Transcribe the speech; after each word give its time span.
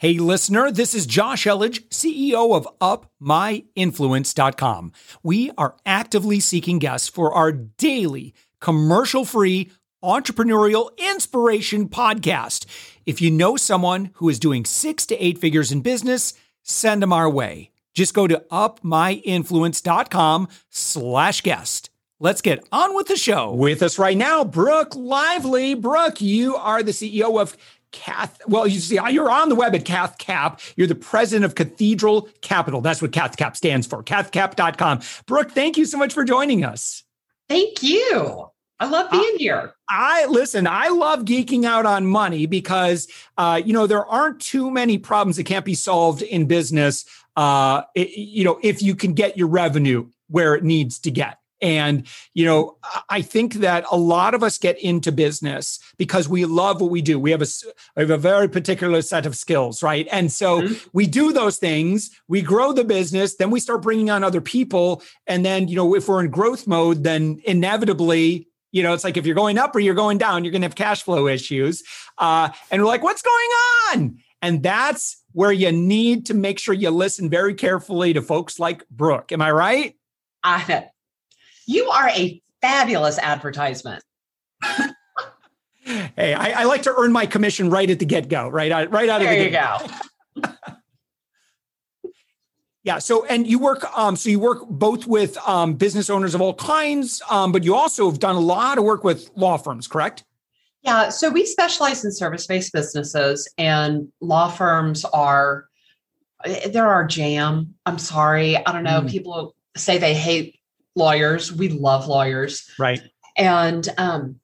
Hey, 0.00 0.14
listener, 0.14 0.70
this 0.70 0.94
is 0.94 1.04
Josh 1.04 1.44
Elledge, 1.44 1.86
CEO 1.90 2.56
of 2.56 2.66
UpMyInfluence.com. 3.20 4.92
We 5.22 5.50
are 5.58 5.76
actively 5.84 6.40
seeking 6.40 6.78
guests 6.78 7.06
for 7.06 7.34
our 7.34 7.52
daily 7.52 8.32
commercial 8.62 9.26
free 9.26 9.70
entrepreneurial 10.02 10.88
inspiration 10.96 11.90
podcast. 11.90 12.64
If 13.04 13.20
you 13.20 13.30
know 13.30 13.58
someone 13.58 14.12
who 14.14 14.30
is 14.30 14.38
doing 14.38 14.64
six 14.64 15.04
to 15.04 15.22
eight 15.22 15.36
figures 15.36 15.70
in 15.70 15.82
business, 15.82 16.32
send 16.62 17.02
them 17.02 17.12
our 17.12 17.28
way. 17.28 17.70
Just 17.92 18.14
go 18.14 18.26
to 18.26 18.42
upmyinfluence.com 18.50 20.48
slash 20.70 21.42
guest. 21.42 21.90
Let's 22.22 22.40
get 22.42 22.66
on 22.72 22.94
with 22.94 23.08
the 23.08 23.16
show. 23.16 23.52
With 23.52 23.82
us 23.82 23.98
right 23.98 24.16
now, 24.16 24.44
Brooke 24.44 24.94
Lively. 24.94 25.74
Brooke, 25.74 26.22
you 26.22 26.56
are 26.56 26.82
the 26.82 26.92
CEO 26.92 27.40
of 27.40 27.54
Cath. 27.92 28.40
Well, 28.46 28.66
you 28.66 28.80
see, 28.80 28.98
you're 29.10 29.30
on 29.30 29.48
the 29.48 29.54
web 29.54 29.74
at 29.74 29.84
Cath 29.84 30.18
Cap. 30.18 30.60
You're 30.76 30.86
the 30.86 30.94
president 30.94 31.44
of 31.44 31.54
Cathedral 31.54 32.28
Capital. 32.40 32.80
That's 32.80 33.02
what 33.02 33.12
Cath 33.12 33.36
Cap 33.36 33.56
stands 33.56 33.86
for. 33.86 34.02
CathCap.com. 34.02 35.00
Brooke, 35.26 35.52
thank 35.52 35.76
you 35.76 35.84
so 35.84 35.98
much 35.98 36.12
for 36.12 36.24
joining 36.24 36.64
us. 36.64 37.04
Thank 37.48 37.82
you. 37.82 38.50
I 38.78 38.86
love 38.86 39.10
being 39.10 39.36
here. 39.36 39.74
I 39.90 40.24
listen. 40.26 40.66
I 40.66 40.88
love 40.88 41.26
geeking 41.26 41.66
out 41.66 41.84
on 41.84 42.06
money 42.06 42.46
because 42.46 43.08
uh, 43.36 43.60
you 43.62 43.74
know 43.74 43.86
there 43.86 44.06
aren't 44.06 44.40
too 44.40 44.70
many 44.70 44.96
problems 44.96 45.36
that 45.36 45.44
can't 45.44 45.66
be 45.66 45.74
solved 45.74 46.22
in 46.22 46.46
business. 46.46 47.04
Uh, 47.36 47.82
it, 47.94 48.16
you 48.16 48.42
know, 48.42 48.58
if 48.62 48.80
you 48.80 48.94
can 48.94 49.12
get 49.12 49.36
your 49.36 49.48
revenue 49.48 50.08
where 50.28 50.54
it 50.54 50.64
needs 50.64 50.98
to 51.00 51.10
get. 51.10 51.39
And, 51.62 52.06
you 52.34 52.44
know, 52.44 52.78
I 53.08 53.22
think 53.22 53.54
that 53.54 53.84
a 53.90 53.96
lot 53.96 54.34
of 54.34 54.42
us 54.42 54.58
get 54.58 54.78
into 54.78 55.12
business 55.12 55.78
because 55.98 56.28
we 56.28 56.44
love 56.44 56.80
what 56.80 56.90
we 56.90 57.02
do. 57.02 57.18
We 57.18 57.30
have 57.32 57.42
a, 57.42 57.46
we 57.96 58.02
have 58.02 58.10
a 58.10 58.16
very 58.16 58.48
particular 58.48 59.02
set 59.02 59.26
of 59.26 59.36
skills, 59.36 59.82
right? 59.82 60.08
And 60.10 60.32
so 60.32 60.62
mm-hmm. 60.62 60.88
we 60.92 61.06
do 61.06 61.32
those 61.32 61.58
things, 61.58 62.10
we 62.28 62.42
grow 62.42 62.72
the 62.72 62.84
business, 62.84 63.36
then 63.36 63.50
we 63.50 63.60
start 63.60 63.82
bringing 63.82 64.10
on 64.10 64.24
other 64.24 64.40
people. 64.40 65.02
And 65.26 65.44
then, 65.44 65.68
you 65.68 65.76
know, 65.76 65.94
if 65.94 66.08
we're 66.08 66.24
in 66.24 66.30
growth 66.30 66.66
mode, 66.66 67.04
then 67.04 67.40
inevitably, 67.44 68.48
you 68.72 68.82
know, 68.82 68.94
it's 68.94 69.04
like 69.04 69.16
if 69.16 69.26
you're 69.26 69.34
going 69.34 69.58
up 69.58 69.74
or 69.74 69.80
you're 69.80 69.94
going 69.94 70.18
down, 70.18 70.44
you're 70.44 70.52
going 70.52 70.62
to 70.62 70.68
have 70.68 70.76
cash 70.76 71.02
flow 71.02 71.26
issues. 71.26 71.82
Uh, 72.18 72.50
and 72.70 72.80
we're 72.80 72.88
like, 72.88 73.02
what's 73.02 73.22
going 73.22 73.50
on? 73.92 74.18
And 74.42 74.62
that's 74.62 75.22
where 75.32 75.52
you 75.52 75.70
need 75.72 76.26
to 76.26 76.34
make 76.34 76.58
sure 76.58 76.74
you 76.74 76.90
listen 76.90 77.28
very 77.28 77.54
carefully 77.54 78.12
to 78.14 78.22
folks 78.22 78.58
like 78.58 78.88
Brooke. 78.88 79.32
Am 79.32 79.42
I 79.42 79.50
right? 79.50 79.96
I 80.42 80.88
you 81.70 81.88
are 81.88 82.08
a 82.08 82.42
fabulous 82.60 83.18
advertisement. 83.18 84.02
hey, 85.84 86.34
I, 86.34 86.62
I, 86.62 86.64
like 86.64 86.82
to 86.82 86.94
earn 86.96 87.12
my 87.12 87.26
commission 87.26 87.70
right 87.70 87.88
at 87.88 88.00
the 88.00 88.04
get 88.04 88.28
go, 88.28 88.48
right 88.48 88.72
out, 88.72 88.90
right 88.90 89.08
out 89.08 89.20
there 89.20 89.32
of 89.32 89.38
the. 89.38 89.50
There 89.50 89.82
you 90.36 90.50
go. 92.02 92.10
yeah. 92.82 92.98
So, 92.98 93.24
and 93.26 93.46
you 93.46 93.60
work, 93.60 93.86
um, 93.96 94.16
so 94.16 94.28
you 94.28 94.40
work 94.40 94.66
both 94.68 95.06
with 95.06 95.38
um, 95.46 95.74
business 95.74 96.10
owners 96.10 96.34
of 96.34 96.40
all 96.40 96.54
kinds, 96.54 97.22
um, 97.30 97.52
but 97.52 97.62
you 97.62 97.76
also 97.76 98.10
have 98.10 98.18
done 98.18 98.34
a 98.34 98.40
lot 98.40 98.76
of 98.76 98.84
work 98.84 99.04
with 99.04 99.30
law 99.36 99.56
firms, 99.56 99.86
correct? 99.86 100.24
Yeah. 100.82 101.08
So 101.10 101.30
we 101.30 101.46
specialize 101.46 102.04
in 102.04 102.10
service 102.10 102.46
based 102.48 102.72
businesses, 102.72 103.48
and 103.56 104.08
law 104.20 104.50
firms 104.50 105.04
are. 105.04 105.66
There 106.72 106.88
are 106.88 107.04
jam. 107.06 107.74
I'm 107.84 107.98
sorry. 107.98 108.56
I 108.56 108.72
don't 108.72 108.82
know. 108.82 109.02
Mm. 109.02 109.10
People 109.10 109.54
say 109.76 109.98
they 109.98 110.14
hate 110.14 110.59
lawyers. 111.00 111.52
We 111.52 111.70
love 111.70 112.06
lawyers. 112.06 112.70
Right. 112.78 113.02
And, 113.36 113.88
um, 113.98 114.36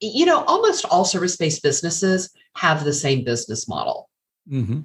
you 0.00 0.26
know, 0.26 0.42
almost 0.44 0.84
all 0.86 1.04
service 1.04 1.36
based 1.36 1.62
businesses 1.62 2.30
have 2.56 2.84
the 2.84 2.92
same 2.92 3.24
business 3.24 3.68
model. 3.68 4.10
Mm-hmm. 4.50 4.80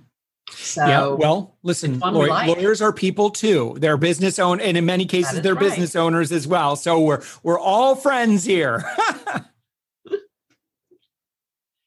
So, 0.52 0.86
yeah, 0.86 1.08
well, 1.08 1.58
listen, 1.64 2.00
law- 2.00 2.10
like. 2.10 2.48
lawyers 2.48 2.82
are 2.82 2.92
people 2.92 3.30
too. 3.30 3.76
They're 3.80 3.98
business 3.98 4.40
own, 4.40 4.60
and 4.60 4.78
in 4.78 4.86
many 4.86 5.06
cases, 5.06 5.42
they're 5.42 5.54
right. 5.54 5.60
business 5.60 5.96
owners 5.96 6.31
as 6.31 6.48
well. 6.48 6.75
So 6.75 7.00
we're 7.00 7.22
we're 7.44 7.59
all 7.59 7.96
friends 7.96 8.46
here. 8.46 8.84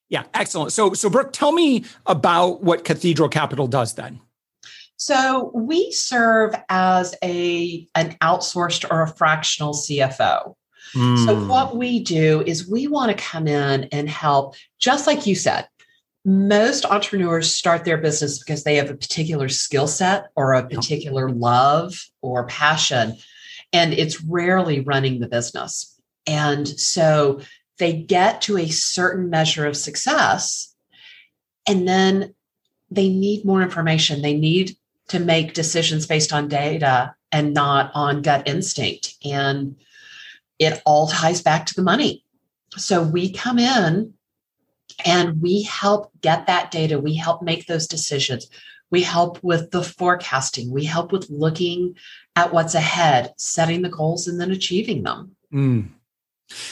yeah, 0.08 0.24
excellent. 0.32 0.72
So, 0.72 0.92
so 0.94 1.10
Brooke, 1.10 1.32
tell 1.32 1.50
me 1.50 1.84
about 2.06 2.62
what 2.62 2.84
Cathedral 2.84 3.28
Capital 3.28 3.66
does 3.66 3.94
then. 3.94 4.20
So 5.04 5.50
we 5.52 5.90
serve 5.90 6.54
as 6.68 7.16
a 7.24 7.88
an 7.96 8.16
outsourced 8.22 8.88
or 8.88 9.02
a 9.02 9.08
fractional 9.08 9.74
CFO. 9.74 10.54
Mm. 10.94 11.26
So 11.26 11.34
hmm. 11.34 11.48
what 11.48 11.76
we 11.76 12.04
do 12.04 12.44
is 12.46 12.68
we 12.68 12.86
want 12.86 13.10
to 13.10 13.24
come 13.24 13.48
in 13.48 13.84
and 13.90 14.08
help, 14.08 14.54
just 14.78 15.08
like 15.08 15.26
you 15.26 15.34
said. 15.34 15.66
Most 16.24 16.84
entrepreneurs 16.84 17.52
start 17.52 17.84
their 17.84 17.98
business 17.98 18.38
because 18.38 18.62
they 18.62 18.76
have 18.76 18.90
a 18.90 18.94
particular 18.94 19.48
skill 19.48 19.88
set 19.88 20.26
or 20.36 20.52
a 20.52 20.68
particular 20.68 21.30
love 21.30 22.00
or 22.20 22.46
passion, 22.46 23.16
and 23.72 23.92
it's 23.92 24.22
rarely 24.22 24.78
running 24.78 25.18
the 25.18 25.26
business. 25.26 26.00
And 26.28 26.68
so 26.68 27.40
they 27.78 27.92
get 27.92 28.42
to 28.42 28.56
a 28.56 28.68
certain 28.68 29.30
measure 29.30 29.66
of 29.66 29.76
success, 29.76 30.72
and 31.66 31.88
then 31.88 32.36
they 32.92 33.08
need 33.08 33.44
more 33.44 33.62
information. 33.62 34.22
They 34.22 34.34
need 34.34 34.76
to 35.08 35.18
make 35.18 35.54
decisions 35.54 36.06
based 36.06 36.32
on 36.32 36.48
data 36.48 37.14
and 37.30 37.54
not 37.54 37.90
on 37.94 38.22
gut 38.22 38.48
instinct. 38.48 39.14
And 39.24 39.76
it 40.58 40.82
all 40.86 41.08
ties 41.08 41.42
back 41.42 41.66
to 41.66 41.74
the 41.74 41.82
money. 41.82 42.24
So 42.76 43.02
we 43.02 43.32
come 43.32 43.58
in 43.58 44.14
and 45.04 45.40
we 45.40 45.62
help 45.62 46.10
get 46.20 46.46
that 46.46 46.70
data. 46.70 46.98
We 46.98 47.14
help 47.14 47.42
make 47.42 47.66
those 47.66 47.86
decisions. 47.86 48.48
We 48.90 49.02
help 49.02 49.42
with 49.42 49.70
the 49.70 49.82
forecasting. 49.82 50.70
We 50.70 50.84
help 50.84 51.12
with 51.12 51.28
looking 51.30 51.96
at 52.36 52.52
what's 52.52 52.74
ahead, 52.74 53.32
setting 53.36 53.82
the 53.82 53.88
goals, 53.88 54.28
and 54.28 54.40
then 54.40 54.50
achieving 54.50 55.02
them. 55.02 55.34
Mm. 55.52 55.88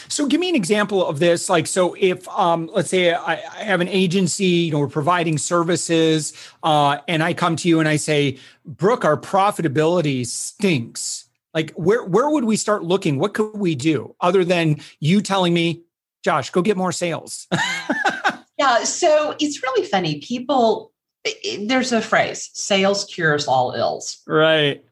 So 0.08 0.26
give 0.26 0.40
me 0.40 0.48
an 0.48 0.54
example 0.56 1.06
of 1.06 1.18
this. 1.18 1.48
Like, 1.48 1.66
so 1.66 1.94
if, 1.98 2.28
um, 2.28 2.70
let's 2.72 2.90
say 2.90 3.12
I, 3.12 3.34
I 3.34 3.64
have 3.64 3.80
an 3.80 3.88
agency, 3.88 4.44
you 4.44 4.72
know, 4.72 4.80
we're 4.80 4.88
providing 4.88 5.38
services, 5.38 6.32
uh, 6.62 6.98
and 7.08 7.22
I 7.22 7.34
come 7.34 7.56
to 7.56 7.68
you 7.68 7.80
and 7.80 7.88
I 7.88 7.96
say, 7.96 8.38
Brooke, 8.64 9.04
our 9.04 9.16
profitability 9.16 10.26
stinks. 10.26 11.26
Like, 11.52 11.72
where, 11.72 12.04
where 12.04 12.30
would 12.30 12.44
we 12.44 12.56
start 12.56 12.84
looking? 12.84 13.18
What 13.18 13.34
could 13.34 13.56
we 13.56 13.74
do 13.74 14.14
other 14.20 14.44
than 14.44 14.80
you 15.00 15.20
telling 15.20 15.52
me, 15.52 15.82
Josh, 16.22 16.50
go 16.50 16.62
get 16.62 16.76
more 16.76 16.92
sales? 16.92 17.48
yeah. 18.58 18.84
So 18.84 19.34
it's 19.40 19.62
really 19.62 19.86
funny. 19.86 20.20
People, 20.20 20.92
there's 21.60 21.92
a 21.92 22.00
phrase, 22.00 22.50
sales 22.52 23.04
cures 23.06 23.48
all 23.48 23.72
ills. 23.72 24.22
Right. 24.26 24.84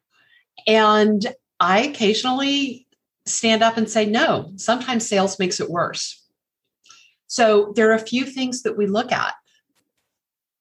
And 0.66 1.34
I 1.60 1.82
occasionally 1.82 2.87
stand 3.28 3.62
up 3.62 3.76
and 3.76 3.88
say, 3.88 4.06
no, 4.06 4.52
sometimes 4.56 5.08
sales 5.08 5.38
makes 5.38 5.60
it 5.60 5.70
worse. 5.70 6.24
So 7.26 7.72
there 7.76 7.90
are 7.90 7.94
a 7.94 7.98
few 7.98 8.24
things 8.24 8.62
that 8.62 8.76
we 8.76 8.86
look 8.86 9.12
at. 9.12 9.34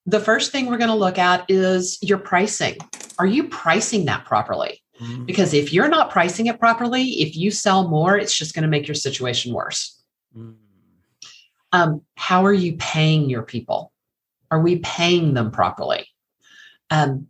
The 0.05 0.19
first 0.19 0.51
thing 0.51 0.67
we're 0.67 0.77
going 0.77 0.89
to 0.89 0.95
look 0.95 1.17
at 1.17 1.49
is 1.49 1.97
your 2.01 2.17
pricing. 2.17 2.77
Are 3.19 3.25
you 3.25 3.45
pricing 3.45 4.05
that 4.05 4.25
properly? 4.25 4.81
Mm-hmm. 5.01 5.25
Because 5.25 5.53
if 5.53 5.73
you're 5.73 5.89
not 5.89 6.09
pricing 6.09 6.47
it 6.47 6.59
properly, 6.59 7.03
if 7.21 7.35
you 7.35 7.51
sell 7.51 7.87
more, 7.87 8.17
it's 8.17 8.35
just 8.35 8.53
going 8.53 8.63
to 8.63 8.69
make 8.69 8.87
your 8.87 8.95
situation 8.95 9.53
worse. 9.53 10.01
Mm-hmm. 10.35 10.53
Um, 11.73 12.01
how 12.15 12.45
are 12.45 12.53
you 12.53 12.77
paying 12.77 13.29
your 13.29 13.43
people? 13.43 13.91
Are 14.49 14.61
we 14.61 14.79
paying 14.79 15.33
them 15.33 15.51
properly? 15.51 16.07
Um, 16.89 17.27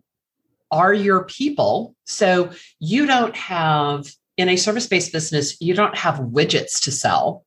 are 0.69 0.93
your 0.93 1.23
people 1.23 1.95
so 2.05 2.51
you 2.79 3.05
don't 3.05 3.35
have 3.35 4.07
in 4.37 4.49
a 4.49 4.55
service 4.55 4.87
based 4.87 5.11
business, 5.11 5.59
you 5.59 5.73
don't 5.73 5.97
have 5.97 6.15
widgets 6.15 6.79
to 6.83 6.91
sell, 6.91 7.45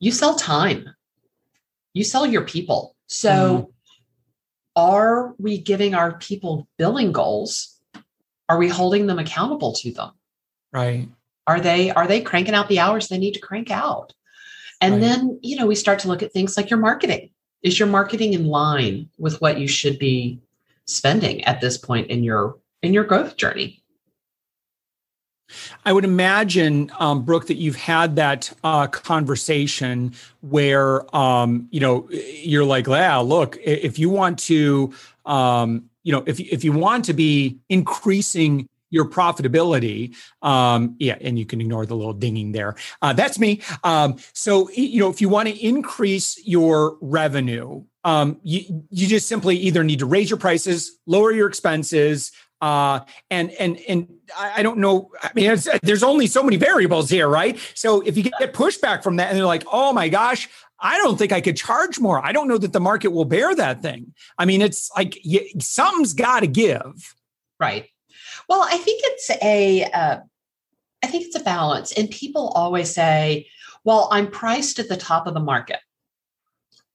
you 0.00 0.10
sell 0.10 0.34
time, 0.34 0.88
you 1.92 2.02
sell 2.02 2.26
your 2.26 2.42
people. 2.42 2.96
So, 3.06 3.30
mm. 3.30 3.72
are 4.74 5.34
we 5.38 5.58
giving 5.58 5.94
our 5.94 6.18
people 6.18 6.66
billing 6.78 7.12
goals? 7.12 7.78
Are 8.48 8.58
we 8.58 8.68
holding 8.68 9.06
them 9.06 9.18
accountable 9.18 9.74
to 9.74 9.92
them? 9.92 10.10
Right. 10.72 11.08
Are 11.46 11.60
they 11.60 11.90
are 11.90 12.06
they 12.06 12.20
cranking 12.20 12.54
out 12.54 12.68
the 12.68 12.80
hours 12.80 13.08
they 13.08 13.18
need 13.18 13.34
to 13.34 13.40
crank 13.40 13.70
out? 13.70 14.14
And 14.80 14.94
right. 14.94 15.00
then, 15.00 15.38
you 15.42 15.56
know, 15.56 15.66
we 15.66 15.74
start 15.74 16.00
to 16.00 16.08
look 16.08 16.22
at 16.22 16.32
things 16.32 16.56
like 16.56 16.70
your 16.70 16.80
marketing. 16.80 17.30
Is 17.62 17.78
your 17.78 17.88
marketing 17.88 18.32
in 18.32 18.46
line 18.46 19.08
with 19.18 19.40
what 19.40 19.58
you 19.58 19.68
should 19.68 19.98
be 19.98 20.40
spending 20.86 21.44
at 21.44 21.60
this 21.60 21.78
point 21.78 22.08
in 22.08 22.24
your 22.24 22.58
in 22.82 22.92
your 22.92 23.04
growth 23.04 23.36
journey? 23.36 23.83
I 25.84 25.92
would 25.92 26.04
imagine, 26.04 26.90
um, 26.98 27.24
Brooke, 27.24 27.46
that 27.48 27.56
you've 27.56 27.76
had 27.76 28.16
that 28.16 28.52
uh, 28.64 28.86
conversation 28.86 30.14
where, 30.40 31.14
um, 31.14 31.68
you 31.70 31.80
know, 31.80 32.08
you're 32.10 32.64
like, 32.64 32.86
yeah, 32.86 33.18
look, 33.18 33.58
if 33.62 33.98
you 33.98 34.10
want 34.10 34.38
to, 34.40 34.94
um, 35.26 35.90
you 36.02 36.12
know, 36.12 36.22
if, 36.26 36.40
if 36.40 36.64
you 36.64 36.72
want 36.72 37.04
to 37.06 37.12
be 37.12 37.58
increasing 37.68 38.68
your 38.90 39.04
profitability, 39.04 40.14
um, 40.42 40.94
yeah, 40.98 41.16
and 41.20 41.36
you 41.38 41.44
can 41.44 41.60
ignore 41.60 41.84
the 41.84 41.96
little 41.96 42.12
dinging 42.12 42.52
there. 42.52 42.76
Uh, 43.02 43.12
that's 43.12 43.38
me. 43.38 43.60
Um, 43.82 44.16
so, 44.32 44.70
you 44.70 45.00
know, 45.00 45.10
if 45.10 45.20
you 45.20 45.28
want 45.28 45.48
to 45.48 45.66
increase 45.66 46.40
your 46.46 46.96
revenue, 47.00 47.82
um, 48.04 48.38
you 48.42 48.84
you 48.90 49.08
just 49.08 49.26
simply 49.26 49.56
either 49.56 49.82
need 49.82 49.98
to 49.98 50.06
raise 50.06 50.30
your 50.30 50.38
prices, 50.38 50.98
lower 51.06 51.32
your 51.32 51.48
expenses, 51.48 52.30
uh, 52.64 53.04
and 53.30 53.50
and 53.60 53.78
and 53.86 54.08
I 54.38 54.62
don't 54.62 54.78
know. 54.78 55.10
I 55.22 55.30
mean, 55.34 55.54
there's 55.82 56.02
only 56.02 56.26
so 56.26 56.42
many 56.42 56.56
variables 56.56 57.10
here, 57.10 57.28
right? 57.28 57.58
So 57.74 58.00
if 58.00 58.16
you 58.16 58.22
get 58.22 58.54
pushback 58.54 59.02
from 59.02 59.16
that, 59.16 59.28
and 59.28 59.36
they're 59.36 59.44
like, 59.44 59.64
"Oh 59.70 59.92
my 59.92 60.08
gosh, 60.08 60.48
I 60.80 60.96
don't 60.96 61.18
think 61.18 61.30
I 61.30 61.42
could 61.42 61.58
charge 61.58 62.00
more. 62.00 62.24
I 62.24 62.32
don't 62.32 62.48
know 62.48 62.56
that 62.56 62.72
the 62.72 62.80
market 62.80 63.08
will 63.08 63.26
bear 63.26 63.54
that 63.54 63.82
thing." 63.82 64.14
I 64.38 64.46
mean, 64.46 64.62
it's 64.62 64.90
like 64.96 65.18
you, 65.22 65.46
something's 65.60 66.14
got 66.14 66.40
to 66.40 66.46
give, 66.46 67.14
right? 67.60 67.86
Well, 68.48 68.62
I 68.62 68.78
think 68.78 69.02
it's 69.04 69.30
a, 69.42 69.84
uh, 69.84 70.20
I 71.02 71.06
think 71.06 71.26
it's 71.26 71.36
a 71.36 71.44
balance, 71.44 71.92
and 71.92 72.08
people 72.08 72.48
always 72.56 72.90
say, 72.90 73.46
"Well, 73.84 74.08
I'm 74.10 74.30
priced 74.30 74.78
at 74.78 74.88
the 74.88 74.96
top 74.96 75.26
of 75.26 75.34
the 75.34 75.40
market." 75.40 75.80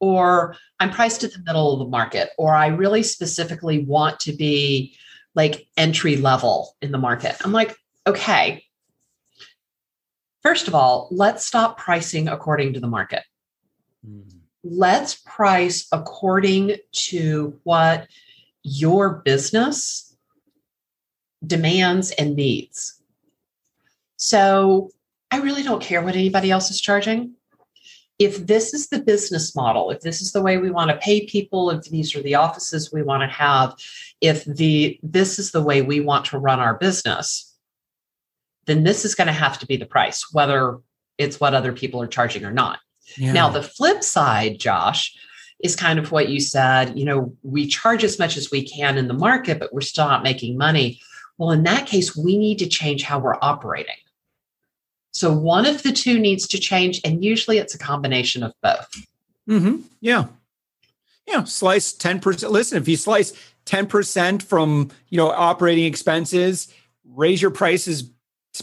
or 0.01 0.55
I'm 0.79 0.91
priced 0.91 1.25
at 1.25 1.33
the 1.33 1.43
middle 1.45 1.73
of 1.73 1.79
the 1.79 1.91
market, 1.91 2.29
or 2.37 2.55
I 2.55 2.67
really 2.67 3.03
specifically 3.03 3.83
want 3.83 4.17
to 4.21 4.31
be 4.31 4.95
like 5.35 5.67
entry 5.77 6.17
level 6.17 6.75
in 6.81 6.91
the 6.91 6.97
market. 6.97 7.35
I'm 7.43 7.51
like, 7.51 7.75
okay, 8.07 8.63
first 10.41 10.67
of 10.67 10.75
all, 10.75 11.07
let's 11.11 11.45
stop 11.45 11.77
pricing 11.77 12.27
according 12.27 12.73
to 12.73 12.79
the 12.79 12.87
market. 12.87 13.23
Mm-hmm. 14.07 14.37
Let's 14.63 15.15
price 15.25 15.87
according 15.91 16.75
to 16.91 17.59
what 17.63 18.07
your 18.63 19.21
business 19.23 20.15
demands 21.45 22.11
and 22.11 22.35
needs. 22.35 23.01
So 24.17 24.91
I 25.31 25.39
really 25.39 25.63
don't 25.63 25.81
care 25.81 26.01
what 26.01 26.15
anybody 26.15 26.51
else 26.51 26.71
is 26.71 26.81
charging 26.81 27.35
if 28.19 28.45
this 28.45 28.73
is 28.73 28.89
the 28.89 28.99
business 28.99 29.55
model, 29.55 29.89
if 29.91 30.01
this 30.01 30.21
is 30.21 30.33
the 30.33 30.41
way 30.41 30.57
we 30.57 30.69
want 30.69 30.91
to 30.91 30.97
pay 30.97 31.25
people, 31.25 31.71
if 31.71 31.85
these 31.85 32.15
are 32.15 32.21
the 32.21 32.35
offices 32.35 32.91
we 32.91 33.01
want 33.01 33.23
to 33.23 33.27
have, 33.27 33.73
if 34.19 34.43
the 34.43 34.99
this 35.01 35.39
is 35.39 35.51
the 35.51 35.63
way 35.63 35.81
we 35.81 36.01
want 36.01 36.25
to 36.25 36.37
run 36.37 36.59
our 36.59 36.75
business, 36.77 37.55
then 38.65 38.83
this 38.83 39.05
is 39.05 39.15
going 39.15 39.27
to 39.27 39.33
have 39.33 39.57
to 39.59 39.65
be 39.65 39.77
the 39.77 39.85
price, 39.85 40.27
whether 40.33 40.77
it's 41.17 41.39
what 41.39 41.53
other 41.53 41.71
people 41.71 42.01
are 42.01 42.07
charging 42.07 42.43
or 42.43 42.51
not. 42.51 42.79
Yeah. 43.17 43.31
Now, 43.31 43.49
the 43.49 43.63
flip 43.63 44.03
side, 44.03 44.59
Josh, 44.59 45.15
is 45.63 45.75
kind 45.75 45.97
of 45.97 46.11
what 46.11 46.29
you 46.29 46.39
said. 46.39 46.97
You 46.99 47.05
know, 47.05 47.33
we 47.41 47.67
charge 47.67 48.03
as 48.03 48.19
much 48.19 48.37
as 48.37 48.51
we 48.51 48.67
can 48.67 48.97
in 48.97 49.07
the 49.07 49.13
market, 49.13 49.59
but 49.59 49.73
we're 49.73 49.81
still 49.81 50.07
not 50.07 50.23
making 50.23 50.57
money. 50.57 51.01
Well, 51.37 51.51
in 51.51 51.63
that 51.63 51.87
case, 51.87 52.15
we 52.15 52.37
need 52.37 52.59
to 52.59 52.67
change 52.67 53.03
how 53.03 53.19
we're 53.19 53.37
operating. 53.41 53.95
So 55.11 55.33
one 55.33 55.65
of 55.65 55.83
the 55.83 55.91
two 55.91 56.19
needs 56.19 56.47
to 56.47 56.59
change, 56.59 57.01
and 57.03 57.23
usually 57.23 57.57
it's 57.57 57.73
a 57.73 57.79
combination 57.79 58.43
of 58.43 58.53
both. 58.61 58.89
Mm-hmm. 59.49 59.81
Yeah. 60.01 60.27
Yeah. 61.27 61.43
Slice 61.43 61.93
10%. 61.93 62.49
Listen, 62.49 62.77
if 62.77 62.87
you 62.87 62.97
slice 62.97 63.33
10% 63.65 64.41
from, 64.43 64.89
you 65.09 65.17
know, 65.17 65.29
operating 65.29 65.85
expenses, 65.85 66.73
raise 67.05 67.41
your 67.41 67.51
prices 67.51 68.11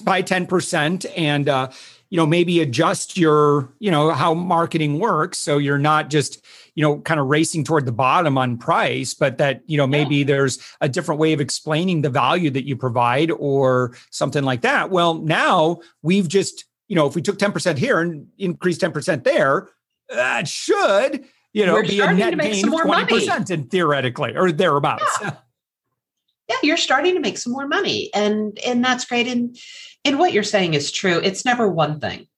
by 0.03 0.23
10% 0.23 1.07
and, 1.17 1.49
uh, 1.49 1.71
you 2.11 2.17
know, 2.17 2.27
maybe 2.27 2.61
adjust 2.61 3.17
your, 3.17 3.69
you 3.79 3.91
know, 3.91 4.11
how 4.11 4.35
marketing 4.35 4.99
works. 4.99 5.39
So 5.39 5.59
you're 5.59 5.79
not 5.79 6.11
just, 6.11 6.45
you 6.77 6.83
know, 6.83 6.99
kind 7.01 7.19
of 7.19 7.27
racing 7.27 7.65
toward 7.65 7.87
the 7.87 7.93
bottom 7.93 8.37
on 8.37 8.59
price, 8.59 9.15
but 9.15 9.39
that, 9.39 9.63
you 9.67 9.79
know, 9.79 9.87
maybe 9.87 10.17
yeah. 10.17 10.25
there's 10.27 10.59
a 10.83 10.89
different 10.89 11.19
way 11.19 11.33
of 11.33 11.41
explaining 11.41 12.03
the 12.03 12.11
value 12.11 12.51
that 12.51 12.67
you 12.67 12.77
provide 12.77 13.31
or 13.33 13.97
something 14.11 14.45
like 14.45 14.61
that. 14.61 14.91
Well, 14.91 15.15
now 15.15 15.81
we've 16.03 16.29
just, 16.29 16.67
you 16.87 16.95
know, 16.95 17.07
if 17.07 17.15
we 17.17 17.23
took 17.23 17.39
10% 17.39 17.79
here 17.79 17.99
and 18.01 18.29
increased 18.39 18.83
10% 18.83 19.25
there, 19.25 19.71
that 20.11 20.47
should, 20.47 21.25
you 21.55 21.65
know, 21.65 21.75
We're 21.75 21.89
be 21.89 21.99
a 22.01 22.13
net 22.13 22.39
gain 22.39 22.69
of 22.69 22.75
20% 22.75 22.87
money. 22.87 23.45
in 23.49 23.69
theoretically 23.69 24.37
or 24.37 24.53
thereabouts. 24.53 25.19
Yeah. 25.23 25.31
yeah, 26.51 26.57
you're 26.63 26.77
starting 26.77 27.15
to 27.15 27.21
make 27.21 27.39
some 27.39 27.55
more 27.55 27.67
money. 27.67 28.11
And 28.15 28.59
and 28.65 28.85
that's 28.85 29.07
great. 29.07 29.27
And 29.27 29.57
and 30.05 30.19
what 30.19 30.35
you're 30.35 30.43
saying 30.43 30.75
is 30.75 30.93
true. 30.93 31.19
It's 31.25 31.47
never 31.47 31.67
one 31.67 31.99
thing. 31.99 32.29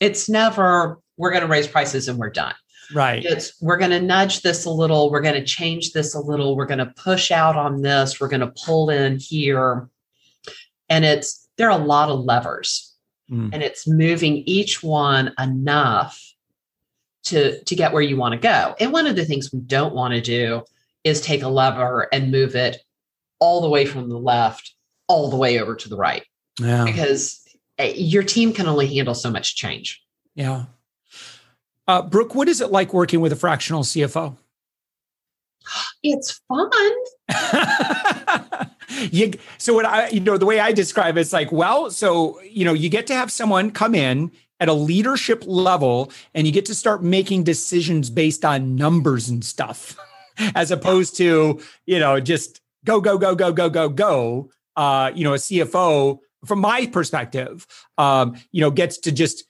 It's 0.00 0.28
never 0.28 0.98
we're 1.16 1.30
going 1.30 1.42
to 1.42 1.48
raise 1.48 1.68
prices 1.68 2.08
and 2.08 2.18
we're 2.18 2.30
done. 2.30 2.54
Right. 2.94 3.24
It's 3.24 3.60
we're 3.60 3.78
going 3.78 3.90
to 3.90 4.00
nudge 4.00 4.42
this 4.42 4.64
a 4.64 4.70
little, 4.70 5.10
we're 5.10 5.20
going 5.20 5.34
to 5.34 5.44
change 5.44 5.92
this 5.92 6.14
a 6.14 6.20
little, 6.20 6.56
we're 6.56 6.66
going 6.66 6.78
to 6.78 6.92
push 6.96 7.30
out 7.30 7.56
on 7.56 7.82
this, 7.82 8.20
we're 8.20 8.28
going 8.28 8.40
to 8.40 8.52
pull 8.64 8.90
in 8.90 9.18
here. 9.18 9.88
And 10.88 11.04
it's 11.04 11.48
there 11.56 11.70
are 11.70 11.80
a 11.80 11.84
lot 11.84 12.10
of 12.10 12.20
levers. 12.20 12.94
Mm. 13.30 13.50
And 13.52 13.62
it's 13.62 13.86
moving 13.86 14.38
each 14.46 14.82
one 14.82 15.32
enough 15.38 16.20
to 17.24 17.62
to 17.64 17.74
get 17.74 17.92
where 17.92 18.02
you 18.02 18.16
want 18.16 18.32
to 18.32 18.38
go. 18.38 18.74
And 18.80 18.92
one 18.92 19.06
of 19.06 19.16
the 19.16 19.24
things 19.24 19.52
we 19.52 19.60
don't 19.60 19.94
want 19.94 20.14
to 20.14 20.20
do 20.20 20.62
is 21.04 21.20
take 21.20 21.42
a 21.42 21.48
lever 21.48 22.08
and 22.12 22.30
move 22.30 22.54
it 22.54 22.78
all 23.38 23.60
the 23.60 23.68
way 23.68 23.86
from 23.86 24.08
the 24.08 24.18
left 24.18 24.74
all 25.08 25.28
the 25.30 25.36
way 25.36 25.60
over 25.60 25.74
to 25.74 25.88
the 25.88 25.96
right. 25.96 26.24
Yeah. 26.60 26.84
Because 26.84 27.44
eh, 27.78 27.92
your 27.96 28.22
team 28.22 28.52
can 28.52 28.66
only 28.66 28.92
handle 28.94 29.14
so 29.14 29.30
much 29.30 29.56
change. 29.56 30.02
Yeah. 30.34 30.66
Uh, 31.92 32.00
Brooke, 32.00 32.34
what 32.34 32.48
is 32.48 32.62
it 32.62 32.70
like 32.72 32.94
working 32.94 33.20
with 33.20 33.32
a 33.32 33.36
fractional 33.36 33.82
CFO? 33.82 34.36
It's 36.04 36.40
fun. 36.48 36.68
you, 39.12 39.30
so 39.58 39.72
what 39.72 39.84
I, 39.84 40.08
you 40.08 40.18
know, 40.18 40.36
the 40.36 40.46
way 40.46 40.58
I 40.58 40.72
describe 40.72 41.16
it, 41.16 41.20
it's 41.20 41.32
like, 41.32 41.52
well, 41.52 41.92
so 41.92 42.40
you 42.42 42.64
know, 42.64 42.72
you 42.72 42.88
get 42.88 43.06
to 43.08 43.14
have 43.14 43.30
someone 43.30 43.70
come 43.70 43.94
in 43.94 44.32
at 44.58 44.68
a 44.68 44.72
leadership 44.72 45.44
level, 45.46 46.10
and 46.34 46.44
you 46.44 46.52
get 46.52 46.64
to 46.66 46.74
start 46.74 47.04
making 47.04 47.44
decisions 47.44 48.10
based 48.10 48.44
on 48.44 48.74
numbers 48.74 49.28
and 49.28 49.44
stuff, 49.44 49.96
as 50.56 50.72
opposed 50.72 51.14
to 51.18 51.60
you 51.86 51.98
know 52.00 52.18
just 52.18 52.60
go 52.84 53.00
go 53.00 53.16
go 53.16 53.36
go 53.36 53.52
go 53.52 53.70
go 53.70 53.88
go. 53.88 54.50
Uh, 54.76 55.12
you 55.14 55.22
know, 55.22 55.34
a 55.34 55.38
CFO, 55.38 56.18
from 56.46 56.58
my 56.58 56.86
perspective, 56.86 57.64
um, 57.96 58.34
you 58.50 58.60
know, 58.60 58.72
gets 58.72 58.98
to 58.98 59.12
just 59.12 59.44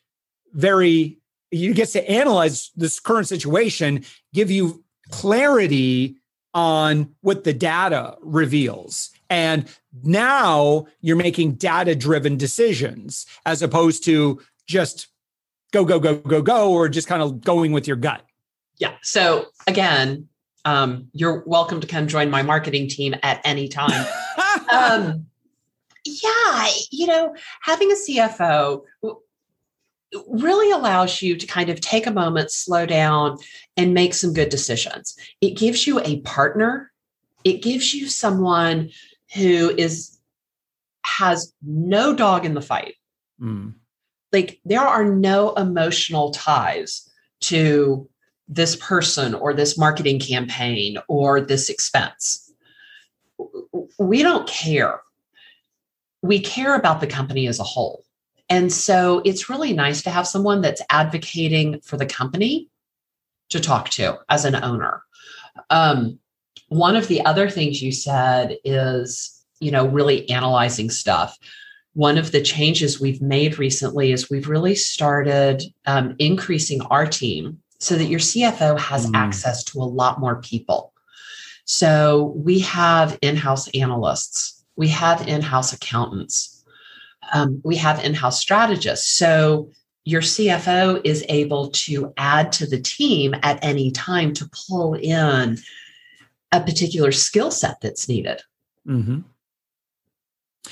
very 0.53 1.22
he 1.53 1.73
gets 1.73 1.93
to 1.93 2.11
analyze 2.11 2.71
this 2.75 2.99
current 2.99 3.29
situation, 3.29 4.05
give 4.33 4.51
you 4.51 4.83
clarity 5.11 6.17
on 6.55 7.15
what 7.21 7.45
the 7.45 7.53
data 7.53 8.17
reveals. 8.21 9.11
And 9.31 9.69
now 10.03 10.87
you're 11.01 11.17
making 11.17 11.55
data 11.55 11.95
driven 11.95 12.37
decisions 12.37 13.27
as 13.47 13.63
opposed 13.63 14.05
to 14.05 14.41
just 14.67 15.09
go, 15.73 15.85
go, 15.85 16.01
go, 16.01 16.17
go, 16.17 16.43
go, 16.43 16.73
or 16.73 16.89
just 16.89 17.07
kind 17.07 17.23
of 17.23 17.43
going 17.43 17.73
with 17.73 17.87
your 17.87 17.97
gut. 17.97 18.23
Yeah. 18.79 18.95
So 19.03 19.47
again, 19.67 20.29
um, 20.65 21.09
you're 21.13 21.45
welcome 21.47 21.81
to 21.81 21.87
come 21.87 22.09
join 22.09 22.31
my 22.31 22.43
marketing 22.43 22.89
team 22.89 23.15
at 23.23 23.41
any 23.45 23.69
time. 23.69 24.07
um, 24.73 25.27
yeah, 26.05 26.69
you 26.91 27.07
know, 27.07 27.35
having 27.63 27.91
a 27.91 27.95
CFO, 27.95 28.83
really 30.29 30.71
allows 30.73 31.23
you 31.23 31.37
to 31.37 31.47
kind 31.47 31.71
of 31.71 31.81
take 31.81 32.07
a 32.07 32.13
moment, 32.13 32.51
slow 32.51 32.87
down, 32.87 33.39
and 33.77 33.95
make 33.95 34.15
some 34.15 34.33
good 34.33 34.49
decisions. 34.49 35.17
It 35.41 35.57
gives 35.57 35.87
you 35.87 36.01
a 36.01 36.21
partner, 36.21 36.93
it 37.45 37.63
gives 37.63 37.95
you 37.95 38.09
someone 38.09 38.91
who 39.35 39.71
is 39.77 40.19
has 41.05 41.53
no 41.63 42.15
dog 42.15 42.45
in 42.45 42.55
the 42.55 42.61
fight. 42.61 42.95
Mm. 43.41 43.75
Like 44.33 44.61
there 44.65 44.81
are 44.81 45.05
no 45.05 45.53
emotional 45.55 46.31
ties 46.31 47.09
to 47.41 48.09
this 48.49 48.77
person 48.77 49.35
or 49.35 49.55
this 49.55 49.79
marketing 49.79 50.21
campaign 50.21 50.99
or 51.09 51.41
this 51.41 51.69
expense. 51.69 52.53
We 53.99 54.23
don't 54.23 54.49
care. 54.49 55.01
We 56.23 56.39
care 56.39 56.77
about 56.77 57.01
the 57.01 57.07
company 57.07 57.47
as 57.47 57.59
a 57.59 57.65
whole. 57.65 58.02
And 58.53 58.71
so 58.71 59.23
it's 59.25 59.49
really 59.49 59.73
nice 59.73 60.03
to 60.03 60.11
have 60.11 60.29
someone 60.29 60.61
that's 60.61 60.83
advocating 60.91 61.81
for 61.81 61.97
the 61.97 62.05
company 62.05 62.69
to 63.49 63.59
talk 63.59 63.89
to 63.91 64.19
as 64.29 64.45
an 64.45 64.57
owner. 64.57 65.03
Um, 65.71 66.19
one 66.69 66.95
of 66.95 67.09
the 67.09 67.25
other 67.25 67.49
things 67.49 67.81
you 67.81 67.93
said 67.93 68.59
is, 68.63 69.43
you 69.59 69.71
know, 69.71 69.87
really 69.87 70.29
analyzing 70.29 70.91
stuff. 70.91 71.39
One 71.95 72.19
of 72.19 72.31
the 72.31 72.43
changes 72.43 73.01
we've 73.01 73.23
made 73.23 73.59
recently 73.59 74.13
is 74.13 74.29
we've 74.29 74.51
really 74.51 74.75
started 74.75 75.63
um, 75.87 76.15
increasing 76.19 76.83
our 76.83 77.07
team 77.07 77.59
so 77.79 77.97
that 77.97 78.05
your 78.05 78.21
CFO 78.21 78.79
has 78.79 79.07
mm. 79.07 79.17
access 79.17 79.65
to 79.65 79.79
a 79.79 79.85
lot 79.85 80.21
more 80.21 80.43
people. 80.43 80.93
So 81.65 82.35
we 82.37 82.59
have 82.59 83.19
in 83.23 83.37
house 83.37 83.69
analysts, 83.69 84.63
we 84.77 84.89
have 84.89 85.27
in 85.27 85.41
house 85.41 85.73
accountants, 85.73 86.52
um, 87.33 87.61
we 87.65 87.77
have 87.77 88.03
in-house 88.05 88.41
strategists 88.41 89.17
so 89.17 89.71
your 90.05 90.21
cfo 90.21 91.01
is 91.05 91.25
able 91.29 91.69
to 91.71 92.13
add 92.17 92.53
to 92.53 92.67
the 92.67 92.81
team 92.81 93.35
at 93.43 93.63
any 93.63 93.91
time 93.91 94.33
to 94.33 94.49
pull 94.69 94.95
in 94.95 95.59
a 96.53 96.61
particular 96.61 97.13
skill 97.13 97.51
set 97.51 97.81
that's 97.81 98.09
needed 98.09 98.41
mm-hmm. 98.87 99.21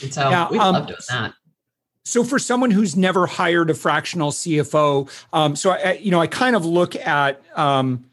and 0.03 0.15
so 0.15 0.49
we 0.51 0.59
um, 0.59 0.75
love 0.75 0.87
doing 0.87 0.99
that 1.09 1.35
so 2.05 2.25
for 2.25 2.39
someone 2.39 2.71
who's 2.71 2.97
never 2.97 3.27
hired 3.27 3.71
a 3.71 3.75
fractional 3.75 4.33
CFO, 4.33 5.09
um, 5.33 5.55
so 5.55 5.71
I, 5.71 5.93
you 5.93 6.11
know, 6.11 6.19
I 6.19 6.27
kind 6.27 6.57
of 6.57 6.65
look 6.65 6.97
at 6.97 7.41
um, 7.55 8.11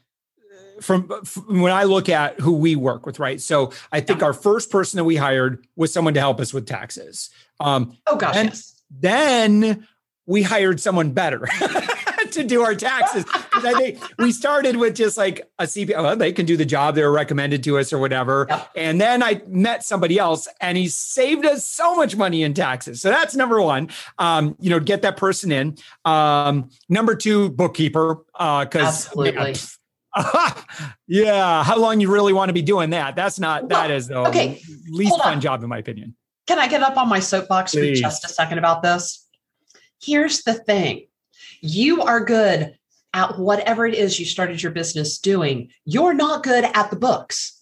from, 0.82 1.08
from, 1.26 1.62
when 1.62 1.72
I 1.72 1.84
look 1.84 2.10
at 2.10 2.40
who 2.40 2.54
we 2.54 2.76
work 2.76 3.06
with, 3.06 3.20
right? 3.20 3.42
So 3.42 3.72
I 3.92 4.02
think 4.02 4.20
yeah. 4.20 4.28
our 4.28 4.34
first 4.34 4.70
person 4.70 4.98
that 4.98 5.04
we 5.04 5.16
hired 5.16 5.66
was 5.76 5.92
someone 5.92 6.14
to 6.14 6.20
help 6.20 6.40
us 6.40 6.54
with 6.54 6.66
taxes. 6.66 7.30
Um, 7.60 7.98
oh 8.08 8.16
gosh, 8.16 8.36
and 8.36 8.50
yes. 8.50 8.74
Then 8.90 9.88
we 10.26 10.44
hired 10.44 10.80
someone 10.80 11.12
better. 11.12 11.48
to 12.32 12.44
do 12.44 12.62
our 12.64 12.76
taxes. 12.76 13.26
I 13.54 13.74
think 13.74 14.02
we 14.18 14.32
started 14.32 14.76
with 14.76 14.96
just 14.96 15.18
like 15.18 15.50
a 15.60 15.64
CPA. 15.64 16.02
Well, 16.02 16.16
they 16.16 16.32
can 16.32 16.46
do 16.46 16.58
the 16.58 16.66
job. 16.66 16.96
They 16.96 17.04
were 17.04 17.12
recommended 17.12 17.64
to 17.64 17.78
us 17.78 17.94
or 17.94 18.00
whatever. 18.00 18.48
Yep. 18.50 18.70
And 18.76 19.02
then 19.02 19.24
I 19.24 19.42
met 19.48 19.84
somebody 19.84 20.20
else 20.20 20.48
and 20.60 20.78
he 20.78 20.88
saved 20.90 21.46
us 21.46 21.68
so 21.68 21.96
much 21.96 22.16
money 22.16 22.44
in 22.44 22.54
taxes. 22.54 23.02
So 23.02 23.10
that's 23.10 23.36
number 23.36 23.62
one. 23.62 23.90
Um, 24.20 24.56
you 24.60 24.70
know, 24.70 24.80
get 24.80 25.02
that 25.04 25.18
person 25.18 25.52
in. 25.52 25.78
Um, 26.06 26.70
number 26.90 27.16
two, 27.16 27.50
bookkeeper. 27.50 28.24
Uh, 28.36 28.66
cause 28.66 29.08
absolutely. 29.08 29.56
yeah. 31.08 31.64
How 31.64 31.78
long 31.78 32.02
you 32.02 32.12
really 32.12 32.34
want 32.34 32.50
to 32.50 32.54
be 32.54 32.62
doing 32.62 32.90
that? 32.92 33.16
That's 33.16 33.40
not, 33.40 33.64
well, 33.64 33.82
that 33.82 33.92
is 33.92 34.08
the 34.08 34.18
okay. 34.28 34.62
least 34.90 35.18
fun 35.22 35.40
job 35.42 35.64
in 35.64 35.70
my 35.70 35.78
opinion. 35.78 36.16
Can 36.48 36.60
I 36.60 36.68
get 36.68 36.82
up 36.82 36.98
on 36.98 37.10
my 37.10 37.20
soapbox 37.20 37.74
Please. 37.74 38.00
for 38.00 38.02
just 38.02 38.26
a 38.26 38.30
second 38.30 38.58
about 38.58 38.82
this? 38.82 39.28
Here's 40.02 40.44
the 40.44 40.54
thing 40.54 41.08
you 41.62 42.02
are 42.02 42.24
good 42.24 42.78
at 43.14 43.38
whatever 43.38 43.86
it 43.86 43.96
is 43.96 44.20
you 44.20 44.26
started 44.26 44.62
your 44.62 44.72
business 44.72 45.18
doing. 45.18 45.70
You're 45.86 46.14
not 46.14 46.44
good 46.44 46.66
at 46.74 46.90
the 46.90 46.96
books. 46.96 47.54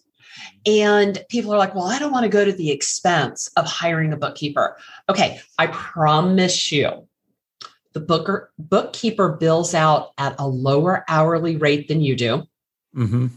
And 0.65 1.24
people 1.30 1.54
are 1.54 1.58
like, 1.58 1.75
well, 1.75 1.86
I 1.86 2.00
don't 2.00 2.12
want 2.12 2.24
to 2.24 2.30
go 2.30 2.44
to 2.44 2.51
the 2.51 2.72
expense 2.72 3.50
of 3.56 3.65
hiring 3.65 4.12
a 4.13 4.18
bookkeeper. 4.18 4.77
Okay, 5.08 5.39
I 5.58 5.68
promise 5.68 6.72
you, 6.72 7.08
the 7.94 8.00
booker, 8.00 8.51
bookkeeper 8.58 9.30
bills 9.30 9.74
out 9.74 10.10
at 10.18 10.36
a 10.39 10.48
lower 10.48 11.06
hourly 11.08 11.56
rate 11.56 11.88
than 11.88 12.01
you 12.01 12.15
do. 12.15 12.44
Mm-hmm. 12.96 13.27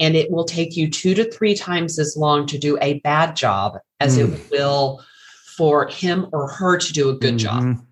And 0.00 0.16
it 0.16 0.30
will 0.30 0.46
take 0.46 0.76
you 0.78 0.90
two 0.90 1.14
to 1.14 1.30
three 1.30 1.54
times 1.54 1.98
as 1.98 2.16
long 2.16 2.46
to 2.46 2.58
do 2.58 2.78
a 2.80 3.00
bad 3.00 3.36
job 3.36 3.78
as 4.00 4.16
mm. 4.16 4.32
it 4.32 4.50
will 4.50 5.04
for 5.58 5.86
him 5.88 6.26
or 6.32 6.48
her 6.48 6.78
to 6.78 6.92
do 6.92 7.10
a 7.10 7.14
good 7.14 7.34
mm-hmm. 7.34 7.72
job. 7.72 7.84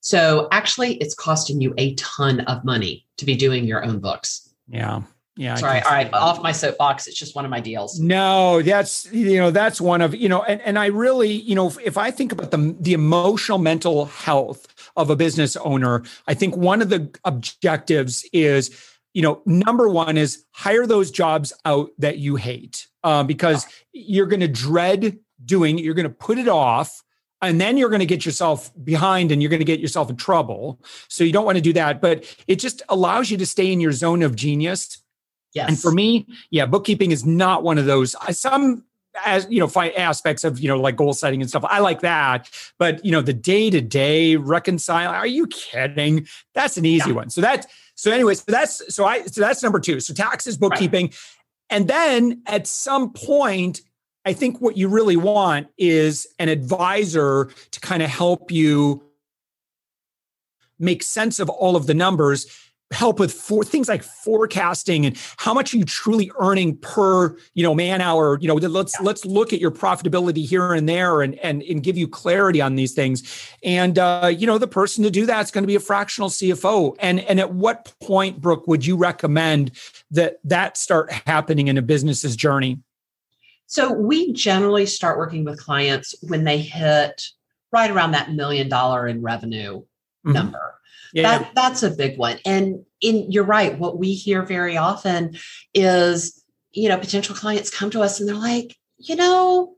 So 0.00 0.48
actually, 0.52 0.96
it's 0.96 1.14
costing 1.14 1.62
you 1.62 1.72
a 1.78 1.94
ton 1.94 2.40
of 2.40 2.64
money 2.64 3.06
to 3.16 3.24
be 3.24 3.34
doing 3.34 3.64
your 3.64 3.82
own 3.82 3.98
books. 3.98 4.52
Yeah. 4.68 5.02
Yeah. 5.36 5.54
Sorry. 5.54 5.80
All 5.80 5.90
right. 5.90 6.12
Off 6.12 6.42
my 6.42 6.52
soapbox. 6.52 7.06
It's 7.06 7.18
just 7.18 7.34
one 7.34 7.46
of 7.46 7.50
my 7.50 7.60
deals. 7.60 7.98
No, 7.98 8.60
that's, 8.60 9.10
you 9.10 9.38
know, 9.38 9.50
that's 9.50 9.80
one 9.80 10.02
of, 10.02 10.14
you 10.14 10.28
know, 10.28 10.42
and, 10.42 10.60
and 10.60 10.78
I 10.78 10.86
really, 10.86 11.32
you 11.32 11.54
know, 11.54 11.68
if, 11.68 11.78
if 11.80 11.96
I 11.96 12.10
think 12.10 12.32
about 12.32 12.50
the, 12.50 12.76
the 12.78 12.92
emotional 12.92 13.56
mental 13.56 14.04
health 14.04 14.66
of 14.94 15.08
a 15.08 15.16
business 15.16 15.56
owner, 15.56 16.02
I 16.26 16.34
think 16.34 16.54
one 16.58 16.82
of 16.82 16.90
the 16.90 17.08
objectives 17.24 18.28
is, 18.34 18.88
you 19.14 19.22
know, 19.22 19.42
number 19.46 19.88
one 19.88 20.16
is 20.16 20.44
hire 20.52 20.86
those 20.86 21.10
jobs 21.10 21.52
out 21.64 21.90
that 21.98 22.18
you 22.18 22.36
hate 22.36 22.86
um, 23.04 23.26
because 23.26 23.66
you're 23.92 24.26
going 24.26 24.40
to 24.40 24.48
dread 24.48 25.18
doing 25.44 25.78
it. 25.78 25.84
You're 25.84 25.94
going 25.94 26.08
to 26.08 26.14
put 26.14 26.38
it 26.38 26.48
off 26.48 27.02
and 27.42 27.60
then 27.60 27.76
you're 27.76 27.90
going 27.90 28.00
to 28.00 28.06
get 28.06 28.24
yourself 28.24 28.70
behind 28.84 29.32
and 29.32 29.42
you're 29.42 29.50
going 29.50 29.60
to 29.60 29.66
get 29.66 29.80
yourself 29.80 30.08
in 30.08 30.16
trouble. 30.16 30.80
So 31.08 31.24
you 31.24 31.32
don't 31.32 31.44
want 31.44 31.56
to 31.56 31.62
do 31.62 31.72
that, 31.74 32.00
but 32.00 32.24
it 32.46 32.56
just 32.56 32.82
allows 32.88 33.30
you 33.30 33.36
to 33.38 33.46
stay 33.46 33.72
in 33.72 33.80
your 33.80 33.92
zone 33.92 34.22
of 34.22 34.36
genius. 34.36 35.02
Yes. 35.52 35.68
And 35.68 35.78
for 35.78 35.90
me, 35.90 36.26
yeah, 36.50 36.64
bookkeeping 36.64 37.10
is 37.10 37.26
not 37.26 37.62
one 37.62 37.76
of 37.76 37.84
those. 37.84 38.16
Some 38.30 38.84
as 39.24 39.46
you 39.50 39.60
know, 39.60 39.70
aspects 39.96 40.44
of 40.44 40.60
you 40.60 40.68
know 40.68 40.80
like 40.80 40.96
goal 40.96 41.12
setting 41.12 41.40
and 41.40 41.50
stuff. 41.50 41.64
I 41.66 41.80
like 41.80 42.00
that, 42.00 42.48
but 42.78 43.04
you 43.04 43.12
know 43.12 43.20
the 43.20 43.34
day 43.34 43.70
to 43.70 43.80
day 43.80 44.36
reconcile. 44.36 45.10
Are 45.10 45.26
you 45.26 45.46
kidding? 45.48 46.26
That's 46.54 46.76
an 46.76 46.86
easy 46.86 47.10
yeah. 47.10 47.16
one. 47.16 47.30
So 47.30 47.40
that 47.42 47.66
so 47.94 48.10
anyway, 48.10 48.34
so 48.34 48.44
that's 48.48 48.94
so 48.94 49.04
I 49.04 49.22
so 49.26 49.40
that's 49.40 49.62
number 49.62 49.80
two. 49.80 50.00
So 50.00 50.14
taxes, 50.14 50.56
bookkeeping, 50.56 51.06
right. 51.06 51.16
and 51.70 51.88
then 51.88 52.42
at 52.46 52.66
some 52.66 53.12
point 53.12 53.82
I 54.24 54.32
think 54.32 54.60
what 54.60 54.76
you 54.76 54.88
really 54.88 55.16
want 55.16 55.68
is 55.76 56.26
an 56.38 56.48
advisor 56.48 57.50
to 57.70 57.80
kind 57.80 58.02
of 58.02 58.10
help 58.10 58.50
you 58.50 59.02
make 60.78 61.02
sense 61.02 61.38
of 61.38 61.48
all 61.48 61.76
of 61.76 61.86
the 61.86 61.94
numbers 61.94 62.46
help 62.92 63.18
with 63.18 63.32
for 63.32 63.64
things 63.64 63.88
like 63.88 64.02
forecasting 64.02 65.06
and 65.06 65.16
how 65.38 65.52
much 65.52 65.74
are 65.74 65.76
you 65.76 65.84
truly 65.84 66.30
earning 66.38 66.76
per 66.76 67.36
you 67.54 67.62
know 67.62 67.74
man 67.74 68.00
hour 68.00 68.38
you 68.40 68.48
know 68.48 68.54
let's 68.54 68.94
yeah. 68.98 69.04
let's 69.04 69.24
look 69.24 69.52
at 69.52 69.60
your 69.60 69.70
profitability 69.70 70.46
here 70.46 70.72
and 70.72 70.88
there 70.88 71.22
and 71.22 71.38
and, 71.40 71.62
and 71.62 71.82
give 71.82 71.96
you 71.96 72.06
clarity 72.06 72.60
on 72.60 72.74
these 72.76 72.92
things 72.92 73.48
and 73.62 73.98
uh, 73.98 74.30
you 74.34 74.46
know 74.46 74.58
the 74.58 74.66
person 74.66 75.02
to 75.04 75.10
do 75.10 75.26
that 75.26 75.44
is 75.44 75.50
going 75.50 75.62
to 75.62 75.68
be 75.68 75.76
a 75.76 75.80
fractional 75.80 76.28
cfo 76.28 76.94
and 77.00 77.20
and 77.20 77.40
at 77.40 77.52
what 77.52 77.92
point 78.00 78.40
brooke 78.40 78.66
would 78.66 78.84
you 78.84 78.96
recommend 78.96 79.72
that 80.10 80.38
that 80.44 80.76
start 80.76 81.10
happening 81.26 81.68
in 81.68 81.78
a 81.78 81.82
business's 81.82 82.36
journey 82.36 82.78
so 83.66 83.90
we 83.90 84.34
generally 84.34 84.84
start 84.84 85.16
working 85.16 85.44
with 85.44 85.58
clients 85.58 86.14
when 86.20 86.44
they 86.44 86.58
hit 86.58 87.22
right 87.72 87.90
around 87.90 88.12
that 88.12 88.32
million 88.32 88.68
dollar 88.68 89.08
in 89.08 89.22
revenue 89.22 89.78
mm-hmm. 89.80 90.32
number. 90.32 90.74
Yeah. 91.12 91.38
That, 91.38 91.52
that's 91.54 91.82
a 91.82 91.90
big 91.90 92.18
one. 92.18 92.38
And 92.44 92.84
in 93.00 93.30
you're 93.30 93.44
right, 93.44 93.78
what 93.78 93.98
we 93.98 94.14
hear 94.14 94.42
very 94.42 94.76
often 94.76 95.36
is, 95.74 96.42
you 96.72 96.88
know, 96.88 96.98
potential 96.98 97.34
clients 97.34 97.70
come 97.70 97.90
to 97.90 98.00
us 98.00 98.18
and 98.18 98.28
they're 98.28 98.36
like, 98.36 98.76
you 98.98 99.16
know, 99.16 99.74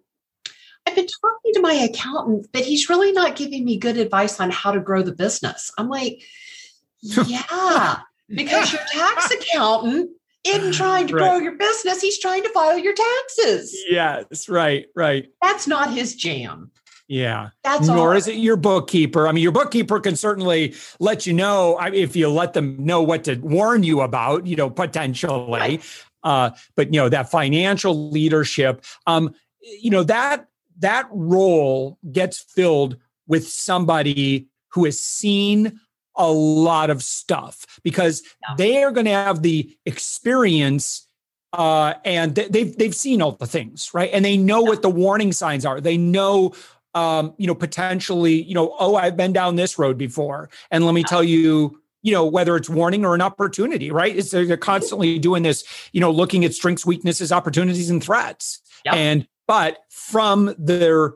I've 0.86 0.94
been 0.94 1.06
talking 1.06 1.54
to 1.54 1.60
my 1.60 1.72
accountant, 1.72 2.48
but 2.52 2.62
he's 2.62 2.88
really 2.88 3.12
not 3.12 3.36
giving 3.36 3.64
me 3.64 3.78
good 3.78 3.96
advice 3.96 4.38
on 4.38 4.50
how 4.50 4.72
to 4.72 4.80
grow 4.80 5.02
the 5.02 5.14
business. 5.14 5.72
I'm 5.78 5.88
like, 5.88 6.22
yeah, 7.00 8.00
because 8.28 8.72
your 8.72 8.82
tax 8.92 9.30
accountant 9.30 10.10
isn't 10.46 10.72
trying 10.72 11.06
to 11.06 11.14
right. 11.14 11.20
grow 11.20 11.38
your 11.38 11.56
business, 11.56 12.02
he's 12.02 12.18
trying 12.18 12.42
to 12.42 12.50
file 12.50 12.78
your 12.78 12.94
taxes. 12.94 13.76
Yes, 13.88 14.48
right, 14.48 14.86
right. 14.94 15.26
That's 15.40 15.66
not 15.66 15.92
his 15.92 16.14
jam. 16.14 16.70
Yeah. 17.06 17.50
That's 17.62 17.86
nor 17.86 18.10
all. 18.10 18.16
is 18.16 18.28
it 18.28 18.36
your 18.36 18.56
bookkeeper. 18.56 19.28
I 19.28 19.32
mean, 19.32 19.42
your 19.42 19.52
bookkeeper 19.52 20.00
can 20.00 20.16
certainly 20.16 20.74
let 21.00 21.26
you 21.26 21.32
know 21.32 21.78
if 21.80 22.16
you 22.16 22.30
let 22.30 22.54
them 22.54 22.84
know 22.84 23.02
what 23.02 23.24
to 23.24 23.34
warn 23.36 23.82
you 23.82 24.00
about, 24.00 24.46
you 24.46 24.56
know, 24.56 24.70
potentially. 24.70 25.60
Right. 25.60 25.84
Uh, 26.22 26.50
but 26.74 26.92
you 26.92 27.00
know, 27.00 27.10
that 27.10 27.30
financial 27.30 28.10
leadership, 28.10 28.84
um, 29.06 29.34
you 29.60 29.90
know, 29.90 30.02
that 30.04 30.48
that 30.78 31.06
role 31.10 31.98
gets 32.10 32.38
filled 32.38 32.96
with 33.26 33.46
somebody 33.46 34.48
who 34.68 34.86
has 34.86 34.98
seen 35.00 35.78
a 36.16 36.30
lot 36.30 36.90
of 36.90 37.02
stuff 37.02 37.66
because 37.82 38.22
yeah. 38.42 38.54
they 38.56 38.82
are 38.82 38.90
going 38.90 39.06
to 39.06 39.12
have 39.12 39.42
the 39.42 39.76
experience 39.84 41.06
uh, 41.52 41.94
and 42.04 42.34
they've 42.34 42.76
they've 42.76 42.94
seen 42.94 43.22
all 43.22 43.32
the 43.32 43.46
things, 43.46 43.90
right? 43.94 44.10
And 44.12 44.24
they 44.24 44.36
know 44.36 44.62
what 44.62 44.82
the 44.82 44.90
warning 44.90 45.32
signs 45.32 45.64
are. 45.64 45.80
They 45.80 45.96
know, 45.96 46.52
um, 46.94 47.34
you 47.38 47.46
know, 47.46 47.54
potentially, 47.54 48.42
you 48.42 48.54
know, 48.54 48.74
oh, 48.78 48.96
I've 48.96 49.16
been 49.16 49.32
down 49.32 49.56
this 49.56 49.78
road 49.78 49.98
before, 49.98 50.50
and 50.70 50.84
let 50.86 50.94
me 50.94 51.02
tell 51.02 51.24
you, 51.24 51.80
you 52.02 52.12
know, 52.12 52.24
whether 52.24 52.56
it's 52.56 52.68
warning 52.68 53.04
or 53.04 53.14
an 53.14 53.22
opportunity, 53.22 53.90
right? 53.90 54.16
It's 54.16 54.30
they're 54.30 54.56
constantly 54.56 55.18
doing 55.18 55.42
this, 55.42 55.64
you 55.92 56.00
know, 56.00 56.10
looking 56.10 56.44
at 56.44 56.54
strengths, 56.54 56.84
weaknesses, 56.84 57.32
opportunities, 57.32 57.90
and 57.90 58.02
threats. 58.02 58.60
And 58.94 59.26
but 59.46 59.78
from 59.90 60.54
their 60.58 61.14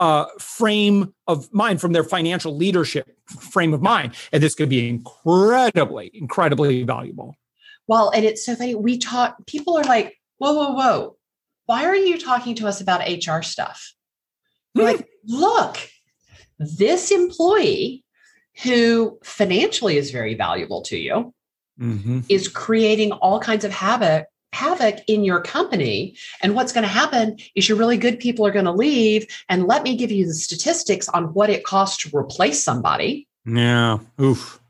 uh, 0.00 0.26
frame 0.38 1.12
of 1.26 1.52
mind, 1.52 1.80
from 1.80 1.92
their 1.92 2.04
financial 2.04 2.56
leadership 2.56 3.16
frame 3.26 3.74
of 3.74 3.82
mind. 3.82 4.14
And 4.32 4.42
this 4.42 4.54
could 4.54 4.68
be 4.68 4.88
incredibly, 4.88 6.10
incredibly 6.14 6.82
valuable. 6.84 7.34
Well, 7.86 8.10
and 8.10 8.24
it's 8.24 8.44
so 8.44 8.54
funny. 8.54 8.74
We 8.74 8.98
talk, 8.98 9.46
people 9.46 9.76
are 9.78 9.84
like, 9.84 10.18
whoa, 10.38 10.52
whoa, 10.52 10.72
whoa. 10.72 11.16
Why 11.66 11.84
are 11.84 11.96
you 11.96 12.18
talking 12.18 12.54
to 12.56 12.66
us 12.66 12.80
about 12.80 13.08
HR 13.08 13.42
stuff? 13.42 13.94
We're 14.74 14.84
like, 14.84 15.08
look, 15.28 15.78
this 16.58 17.10
employee 17.10 18.04
who 18.62 19.18
financially 19.22 19.96
is 19.96 20.10
very 20.10 20.34
valuable 20.34 20.82
to 20.82 20.96
you 20.96 21.32
mm-hmm. 21.80 22.20
is 22.28 22.48
creating 22.48 23.12
all 23.12 23.38
kinds 23.38 23.64
of 23.64 23.70
havoc 23.70 24.26
havoc 24.52 25.00
in 25.06 25.24
your 25.24 25.40
company. 25.40 26.16
And 26.42 26.54
what's 26.54 26.72
going 26.72 26.82
to 26.82 26.88
happen 26.88 27.38
is 27.54 27.68
your 27.68 27.78
really 27.78 27.96
good 27.96 28.18
people 28.18 28.46
are 28.46 28.50
going 28.50 28.64
to 28.64 28.72
leave. 28.72 29.26
And 29.48 29.66
let 29.66 29.82
me 29.82 29.96
give 29.96 30.10
you 30.10 30.26
the 30.26 30.34
statistics 30.34 31.08
on 31.10 31.34
what 31.34 31.50
it 31.50 31.64
costs 31.64 32.02
to 32.02 32.16
replace 32.16 32.62
somebody. 32.62 33.28
Yeah. 33.44 33.98
Oof. 34.20 34.60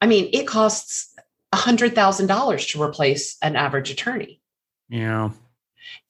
I 0.00 0.06
mean, 0.06 0.28
it 0.32 0.46
costs 0.46 1.14
a 1.52 1.56
$100,000 1.56 2.72
to 2.72 2.82
replace 2.82 3.36
an 3.42 3.56
average 3.56 3.90
attorney. 3.90 4.40
Yeah. 4.88 5.30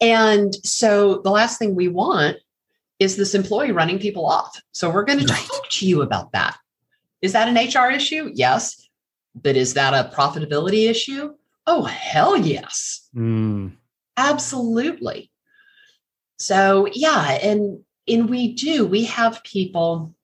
And 0.01 0.55
so 0.65 1.19
the 1.19 1.31
last 1.31 1.59
thing 1.59 1.75
we 1.75 1.89
want 1.89 2.39
is 2.99 3.17
this 3.17 3.35
employee 3.35 3.73
running 3.73 3.99
people 3.99 4.27
off. 4.27 4.61
So 4.73 4.91
we're 4.91 5.05
going 5.05 5.21
to 5.21 5.27
talk 5.27 5.69
to 5.71 5.87
you 5.87 6.03
about 6.03 6.33
that. 6.33 6.57
Is 7.23 7.33
that 7.33 7.49
an 7.49 7.57
HR 7.57 7.91
issue? 7.91 8.31
Yes. 8.35 8.89
But 9.35 9.57
is 9.57 9.75
that 9.75 9.95
a 9.95 10.15
profitability 10.15 10.89
issue? 10.89 11.35
Oh, 11.67 11.85
hell 11.85 12.37
yes. 12.37 13.09
Mm. 13.17 13.73
Absolutely. 14.17 15.31
So, 16.39 16.89
yeah. 16.93 17.39
And, 17.43 17.81
and 18.07 18.29
we 18.29 18.53
do, 18.53 18.87
we 18.87 19.05
have 19.05 19.43
people 19.43 20.15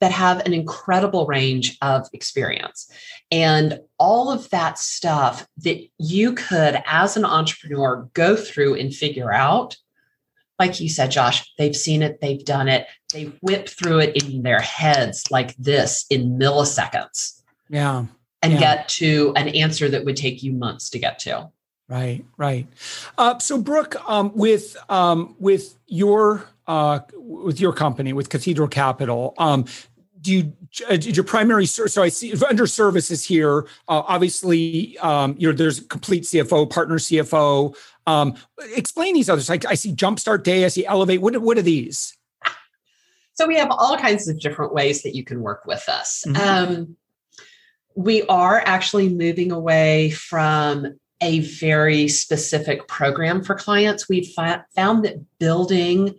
that 0.00 0.12
have 0.12 0.40
an 0.46 0.52
incredible 0.52 1.26
range 1.26 1.76
of 1.82 2.08
experience. 2.12 2.90
And 3.30 3.80
all 3.98 4.30
of 4.30 4.48
that 4.50 4.78
stuff 4.78 5.46
that 5.58 5.80
you 5.98 6.32
could, 6.32 6.82
as 6.86 7.16
an 7.16 7.24
entrepreneur, 7.24 8.08
go 8.14 8.34
through 8.34 8.74
and 8.74 8.94
figure 8.94 9.32
out. 9.32 9.76
Like 10.60 10.78
you 10.78 10.90
said, 10.90 11.10
Josh, 11.10 11.52
they've 11.56 11.74
seen 11.74 12.02
it, 12.02 12.20
they've 12.20 12.44
done 12.44 12.68
it, 12.68 12.86
they 13.14 13.24
whip 13.40 13.66
through 13.68 14.00
it 14.00 14.22
in 14.22 14.42
their 14.42 14.60
heads 14.60 15.24
like 15.30 15.56
this 15.56 16.04
in 16.10 16.38
milliseconds. 16.38 17.40
Yeah. 17.70 18.04
And 18.42 18.52
yeah. 18.52 18.60
get 18.60 18.88
to 18.90 19.32
an 19.36 19.48
answer 19.48 19.88
that 19.88 20.04
would 20.04 20.16
take 20.16 20.42
you 20.42 20.52
months 20.52 20.90
to 20.90 20.98
get 20.98 21.18
to. 21.20 21.50
Right, 21.88 22.24
right. 22.36 22.66
Uh, 23.16 23.38
so, 23.38 23.60
Brooke, 23.60 23.96
um, 24.08 24.32
with 24.34 24.76
um, 24.90 25.34
with 25.38 25.76
your 25.86 26.44
uh, 26.66 27.00
with 27.14 27.58
your 27.58 27.72
company, 27.72 28.12
with 28.12 28.28
Cathedral 28.28 28.68
Capital, 28.68 29.34
um, 29.38 29.64
do 30.20 30.32
you 30.32 30.52
uh, 30.88 30.94
your 30.94 31.24
primary 31.24 31.66
so 31.66 32.02
i 32.02 32.08
see 32.08 32.32
under 32.48 32.66
services 32.66 33.24
here 33.24 33.66
uh, 33.88 34.02
obviously 34.06 34.96
um, 34.98 35.34
you 35.38 35.48
know 35.48 35.56
there's 35.56 35.80
complete 35.80 36.24
cfo 36.24 36.68
partner 36.68 36.96
cfo 36.96 37.74
um, 38.06 38.34
explain 38.74 39.14
these 39.14 39.28
others 39.28 39.48
like 39.48 39.64
i 39.66 39.74
see 39.74 39.92
jumpstart 39.92 40.42
day 40.42 40.64
i 40.64 40.68
see 40.68 40.86
elevate 40.86 41.20
what, 41.20 41.36
what 41.38 41.58
are 41.58 41.62
these 41.62 42.16
so 43.34 43.46
we 43.46 43.56
have 43.56 43.70
all 43.70 43.96
kinds 43.96 44.28
of 44.28 44.38
different 44.38 44.74
ways 44.74 45.02
that 45.02 45.14
you 45.14 45.24
can 45.24 45.40
work 45.40 45.64
with 45.66 45.88
us 45.88 46.24
mm-hmm. 46.26 46.40
um, 46.40 46.96
we 47.94 48.22
are 48.24 48.62
actually 48.64 49.08
moving 49.08 49.52
away 49.52 50.10
from 50.10 50.98
a 51.22 51.40
very 51.40 52.08
specific 52.08 52.88
program 52.88 53.42
for 53.42 53.54
clients 53.54 54.08
we've 54.08 54.28
fi- 54.28 54.62
found 54.74 55.04
that 55.04 55.16
building 55.38 56.14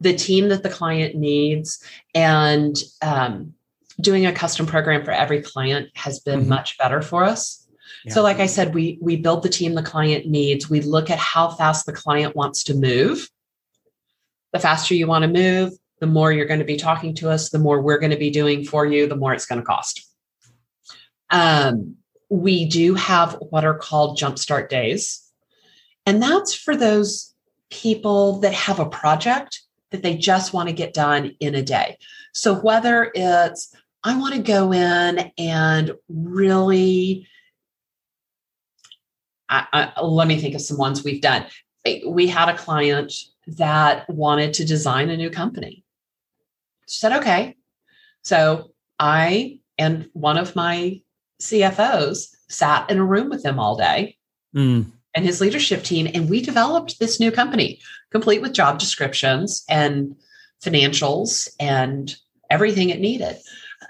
the 0.00 0.14
team 0.14 0.48
that 0.48 0.62
the 0.62 0.68
client 0.68 1.14
needs 1.14 1.82
and 2.14 2.82
um, 3.02 3.54
doing 4.00 4.26
a 4.26 4.32
custom 4.32 4.66
program 4.66 5.04
for 5.04 5.12
every 5.12 5.40
client 5.40 5.88
has 5.94 6.20
been 6.20 6.40
mm-hmm. 6.40 6.50
much 6.50 6.76
better 6.78 7.00
for 7.00 7.24
us 7.24 7.63
yeah. 8.04 8.12
so 8.12 8.22
like 8.22 8.38
i 8.38 8.46
said 8.46 8.74
we 8.74 8.98
we 9.00 9.16
build 9.16 9.42
the 9.42 9.48
team 9.48 9.74
the 9.74 9.82
client 9.82 10.26
needs 10.26 10.70
we 10.70 10.80
look 10.80 11.10
at 11.10 11.18
how 11.18 11.48
fast 11.48 11.86
the 11.86 11.92
client 11.92 12.36
wants 12.36 12.64
to 12.64 12.74
move 12.74 13.28
the 14.52 14.58
faster 14.58 14.94
you 14.94 15.06
want 15.06 15.22
to 15.22 15.28
move 15.28 15.72
the 16.00 16.06
more 16.06 16.32
you're 16.32 16.46
going 16.46 16.60
to 16.60 16.66
be 16.66 16.76
talking 16.76 17.14
to 17.14 17.30
us 17.30 17.50
the 17.50 17.58
more 17.58 17.80
we're 17.80 17.98
going 17.98 18.10
to 18.10 18.16
be 18.16 18.30
doing 18.30 18.64
for 18.64 18.86
you 18.86 19.06
the 19.06 19.16
more 19.16 19.32
it's 19.32 19.46
going 19.46 19.60
to 19.60 19.66
cost 19.66 20.08
um, 21.30 21.96
we 22.28 22.66
do 22.66 22.94
have 22.94 23.36
what 23.50 23.64
are 23.64 23.76
called 23.76 24.18
jumpstart 24.18 24.68
days 24.68 25.24
and 26.06 26.22
that's 26.22 26.54
for 26.54 26.76
those 26.76 27.34
people 27.70 28.40
that 28.40 28.52
have 28.52 28.78
a 28.78 28.86
project 28.86 29.62
that 29.90 30.02
they 30.02 30.16
just 30.16 30.52
want 30.52 30.68
to 30.68 30.74
get 30.74 30.94
done 30.94 31.32
in 31.40 31.54
a 31.54 31.62
day. 31.62 31.96
So 32.32 32.54
whether 32.54 33.10
it's, 33.14 33.74
I 34.02 34.18
want 34.18 34.34
to 34.34 34.42
go 34.42 34.72
in 34.72 35.32
and 35.38 35.92
really, 36.08 37.26
I, 39.72 39.92
I, 39.96 40.00
let 40.02 40.28
me 40.28 40.40
think 40.40 40.54
of 40.54 40.60
some 40.60 40.78
ones 40.78 41.04
we've 41.04 41.22
done. 41.22 41.46
We 42.06 42.26
had 42.26 42.48
a 42.48 42.56
client 42.56 43.12
that 43.46 44.08
wanted 44.08 44.54
to 44.54 44.64
design 44.64 45.10
a 45.10 45.16
new 45.16 45.30
company. 45.30 45.84
She 46.88 46.98
said, 46.98 47.12
okay. 47.18 47.56
So 48.22 48.72
I 48.98 49.60
and 49.76 50.08
one 50.12 50.38
of 50.38 50.56
my 50.56 51.00
CFOs 51.42 52.34
sat 52.48 52.90
in 52.90 52.98
a 52.98 53.04
room 53.04 53.28
with 53.28 53.44
him 53.44 53.58
all 53.58 53.76
day. 53.76 54.16
Mm 54.54 54.92
and 55.14 55.24
his 55.24 55.40
leadership 55.40 55.82
team. 55.82 56.08
And 56.12 56.28
we 56.28 56.40
developed 56.40 56.98
this 56.98 57.20
new 57.20 57.30
company, 57.30 57.80
complete 58.10 58.42
with 58.42 58.52
job 58.52 58.78
descriptions 58.78 59.64
and 59.68 60.16
financials 60.62 61.48
and 61.60 62.14
everything 62.54 62.90
it 62.90 63.00
needed. 63.00 63.36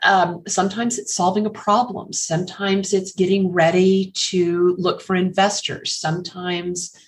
Um, 0.03 0.43
sometimes 0.49 0.99
it's 0.99 1.15
solving 1.15 1.47
a 1.47 1.51
problem. 1.51 2.13
Sometimes 2.13 2.93
it's 2.93 3.13
getting 3.13 3.53
ready 3.53 4.11
to 4.31 4.75
look 4.79 5.01
for 5.03 5.15
investors. 5.15 5.95
Sometimes, 5.95 6.99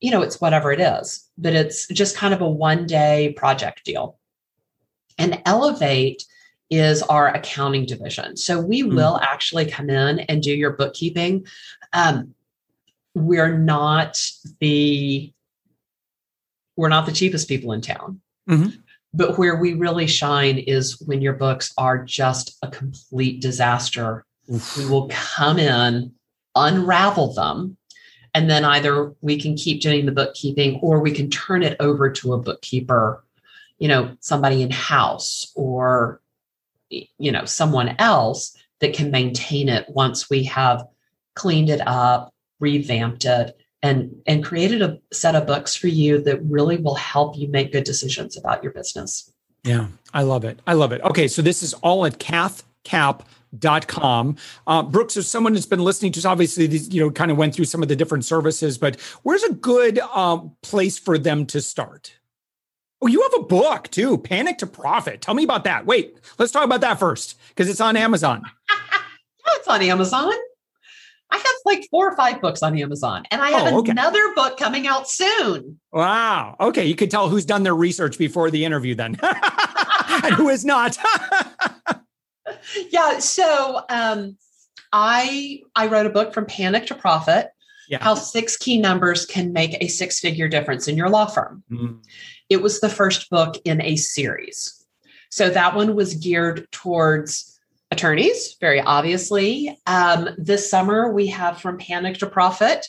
you 0.00 0.10
know, 0.10 0.22
it's 0.22 0.40
whatever 0.40 0.72
it 0.72 0.80
is, 0.80 1.28
but 1.36 1.52
it's 1.52 1.88
just 1.88 2.16
kind 2.16 2.32
of 2.32 2.40
a 2.40 2.48
one 2.48 2.86
day 2.86 3.34
project 3.36 3.84
deal. 3.84 4.18
And 5.18 5.42
Elevate 5.44 6.24
is 6.70 7.02
our 7.02 7.28
accounting 7.28 7.84
division. 7.84 8.36
So 8.36 8.60
we 8.60 8.82
mm. 8.82 8.94
will 8.94 9.18
actually 9.20 9.66
come 9.66 9.90
in 9.90 10.20
and 10.20 10.42
do 10.42 10.54
your 10.54 10.70
bookkeeping. 10.70 11.46
Um, 11.92 12.34
we're 13.14 13.58
not 13.58 14.18
the 14.60 15.32
we're 16.76 16.88
not 16.88 17.04
the 17.04 17.12
cheapest 17.12 17.48
people 17.48 17.72
in 17.72 17.82
town. 17.82 18.20
Mm-hmm. 18.48 18.80
But 19.14 19.38
where 19.38 19.56
we 19.56 19.74
really 19.74 20.06
shine 20.06 20.58
is 20.58 21.00
when 21.02 21.20
your 21.20 21.34
books 21.34 21.72
are 21.76 22.02
just 22.02 22.56
a 22.62 22.68
complete 22.68 23.40
disaster. 23.40 24.24
Oof. 24.52 24.76
We 24.76 24.86
will 24.86 25.08
come 25.10 25.58
in, 25.58 26.12
unravel 26.54 27.34
them, 27.34 27.76
and 28.34 28.48
then 28.48 28.64
either 28.64 29.14
we 29.20 29.40
can 29.40 29.54
keep 29.54 29.82
doing 29.82 30.06
the 30.06 30.12
bookkeeping 30.12 30.80
or 30.80 31.00
we 31.00 31.12
can 31.12 31.30
turn 31.30 31.62
it 31.62 31.76
over 31.78 32.10
to 32.10 32.32
a 32.32 32.38
bookkeeper, 32.38 33.22
you 33.78 33.88
know, 33.88 34.16
somebody 34.20 34.62
in 34.62 34.70
house 34.70 35.52
or 35.54 36.22
you 37.18 37.32
know, 37.32 37.44
someone 37.44 37.94
else 37.98 38.56
that 38.80 38.94
can 38.94 39.10
maintain 39.10 39.68
it 39.68 39.88
once 39.88 40.28
we 40.28 40.44
have 40.44 40.86
cleaned 41.34 41.70
it 41.70 41.80
up, 41.86 42.34
revamped 42.60 43.24
it, 43.24 43.56
and 43.82 44.14
and 44.26 44.44
created 44.44 44.82
a 44.82 44.98
set 45.12 45.34
of 45.34 45.46
books 45.46 45.74
for 45.74 45.88
you 45.88 46.20
that 46.22 46.42
really 46.44 46.76
will 46.76 46.94
help 46.94 47.36
you 47.36 47.48
make 47.48 47.72
good 47.72 47.84
decisions 47.84 48.36
about 48.36 48.62
your 48.62 48.72
business. 48.72 49.32
Yeah, 49.64 49.88
I 50.12 50.22
love 50.22 50.44
it. 50.44 50.60
I 50.66 50.74
love 50.74 50.92
it. 50.92 51.00
Okay, 51.02 51.28
so 51.28 51.42
this 51.42 51.62
is 51.62 51.72
all 51.74 52.04
at 52.04 52.18
cathcap.com. 52.18 54.36
Uh, 54.66 54.82
Brooks, 54.82 55.16
if 55.16 55.24
someone 55.24 55.54
that's 55.54 55.66
been 55.66 55.84
listening 55.84 56.12
to 56.12 56.20
us, 56.20 56.24
obviously, 56.24 56.66
you 56.66 57.00
know, 57.00 57.10
kind 57.10 57.30
of 57.30 57.36
went 57.36 57.54
through 57.54 57.66
some 57.66 57.82
of 57.82 57.88
the 57.88 57.96
different 57.96 58.24
services, 58.24 58.78
but 58.78 59.00
where's 59.22 59.42
a 59.44 59.52
good 59.52 59.98
um, 60.00 60.56
place 60.62 60.98
for 60.98 61.16
them 61.16 61.46
to 61.46 61.60
start? 61.60 62.14
Oh, 63.00 63.06
you 63.08 63.22
have 63.22 63.34
a 63.34 63.42
book 63.42 63.88
too, 63.90 64.18
Panic 64.18 64.58
to 64.58 64.66
Profit. 64.66 65.20
Tell 65.20 65.34
me 65.34 65.44
about 65.44 65.64
that. 65.64 65.86
Wait, 65.86 66.18
let's 66.38 66.52
talk 66.52 66.64
about 66.64 66.82
that 66.82 67.00
first 67.00 67.38
because 67.48 67.68
it's 67.68 67.80
on 67.80 67.96
Amazon. 67.96 68.42
yeah, 68.68 68.98
it's 69.56 69.68
on 69.68 69.82
Amazon. 69.82 70.32
I 71.32 71.36
have 71.36 71.46
like 71.64 71.88
four 71.90 72.12
or 72.12 72.14
five 72.14 72.42
books 72.42 72.62
on 72.62 72.78
Amazon, 72.78 73.24
and 73.30 73.40
I 73.40 73.50
have 73.52 73.72
oh, 73.72 73.78
okay. 73.78 73.90
another 73.90 74.34
book 74.34 74.58
coming 74.58 74.86
out 74.86 75.08
soon. 75.08 75.80
Wow. 75.90 76.56
Okay, 76.60 76.84
you 76.84 76.94
can 76.94 77.08
tell 77.08 77.30
who's 77.30 77.46
done 77.46 77.62
their 77.62 77.74
research 77.74 78.18
before 78.18 78.50
the 78.50 78.66
interview, 78.66 78.94
then, 78.94 79.18
and 80.24 80.34
who 80.34 80.50
is 80.50 80.66
not. 80.66 80.98
yeah. 82.90 83.18
So, 83.18 83.82
um, 83.88 84.36
I 84.92 85.62
I 85.74 85.86
wrote 85.86 86.04
a 86.04 86.10
book 86.10 86.34
from 86.34 86.44
Panic 86.44 86.86
to 86.86 86.94
Profit. 86.94 87.48
Yeah. 87.88 88.04
How 88.04 88.14
six 88.14 88.58
key 88.58 88.78
numbers 88.78 89.24
can 89.24 89.54
make 89.54 89.76
a 89.80 89.88
six 89.88 90.20
figure 90.20 90.48
difference 90.48 90.86
in 90.86 90.98
your 90.98 91.08
law 91.08 91.26
firm. 91.26 91.64
Mm. 91.70 92.04
It 92.50 92.60
was 92.60 92.80
the 92.80 92.90
first 92.90 93.30
book 93.30 93.56
in 93.64 93.80
a 93.80 93.96
series. 93.96 94.84
So 95.30 95.48
that 95.48 95.74
one 95.74 95.94
was 95.94 96.14
geared 96.14 96.70
towards 96.72 97.51
attorneys, 97.92 98.56
very 98.58 98.80
obviously. 98.80 99.78
Um, 99.86 100.30
this 100.38 100.68
summer, 100.68 101.12
we 101.12 101.28
have 101.28 101.60
From 101.60 101.78
Panic 101.78 102.18
to 102.18 102.26
Profit 102.26 102.86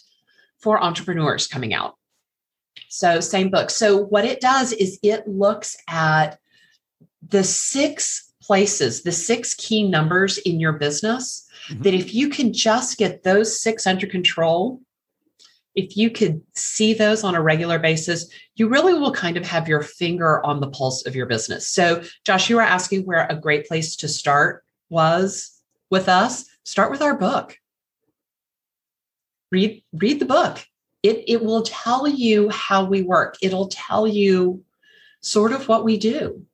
for 0.60 0.82
entrepreneurs 0.82 1.46
coming 1.46 1.74
out. 1.74 1.98
So, 2.88 3.20
same 3.20 3.50
book. 3.52 3.70
So, 3.70 3.98
what 3.98 4.26
it 4.26 4.40
does 4.40 4.72
is 4.72 4.98
it 5.04 5.28
looks 5.28 5.76
at 5.90 6.40
the 7.28 7.44
six 7.44 8.34
places, 8.42 9.04
the 9.04 9.12
six 9.12 9.54
key 9.54 9.88
numbers 9.88 10.38
in 10.40 10.60
your 10.60 10.74
business 10.74 11.48
mm-hmm. 11.70 11.82
that 11.84 11.94
if 11.94 12.14
you 12.14 12.30
can 12.30 12.54
just 12.54 12.98
get 12.98 13.24
those 13.24 13.62
six 13.62 13.86
under 13.86 14.08
control, 14.08 14.82
if 15.76 15.98
you 15.98 16.12
could 16.12 16.42
see 16.56 16.94
those 16.94 17.24
on 17.24 17.36
a 17.36 17.42
regular 17.42 17.78
basis, 17.78 18.30
you 18.56 18.70
really 18.70 18.94
will 18.94 19.12
kind 19.12 19.38
of 19.38 19.46
have 19.46 19.68
your 19.68 19.82
finger 19.82 20.46
on 20.46 20.62
the 20.62 20.70
pulse 20.70 21.06
of 21.06 21.16
your 21.16 21.26
business. 21.26 21.68
So, 21.68 22.04
Josh, 22.24 22.50
you 22.50 22.56
were 22.56 22.62
asking 22.62 23.04
where 23.04 23.28
a 23.30 23.36
great 23.36 23.68
place 23.68 23.96
to 23.98 24.08
start 24.08 24.63
was 24.94 25.60
with 25.90 26.08
us, 26.08 26.46
start 26.64 26.92
with 26.92 27.02
our 27.02 27.18
book. 27.18 27.58
Read 29.52 29.84
read 29.92 30.20
the 30.20 30.26
book. 30.26 30.60
It 31.02 31.26
it 31.28 31.44
will 31.44 31.64
tell 31.64 32.08
you 32.08 32.50
how 32.50 32.86
we 32.86 33.02
work. 33.02 33.36
It'll 33.42 33.68
tell 33.68 34.08
you 34.08 34.64
sort 35.20 35.52
of 35.52 35.68
what 35.68 35.84
we 35.84 35.98
do. 35.98 36.46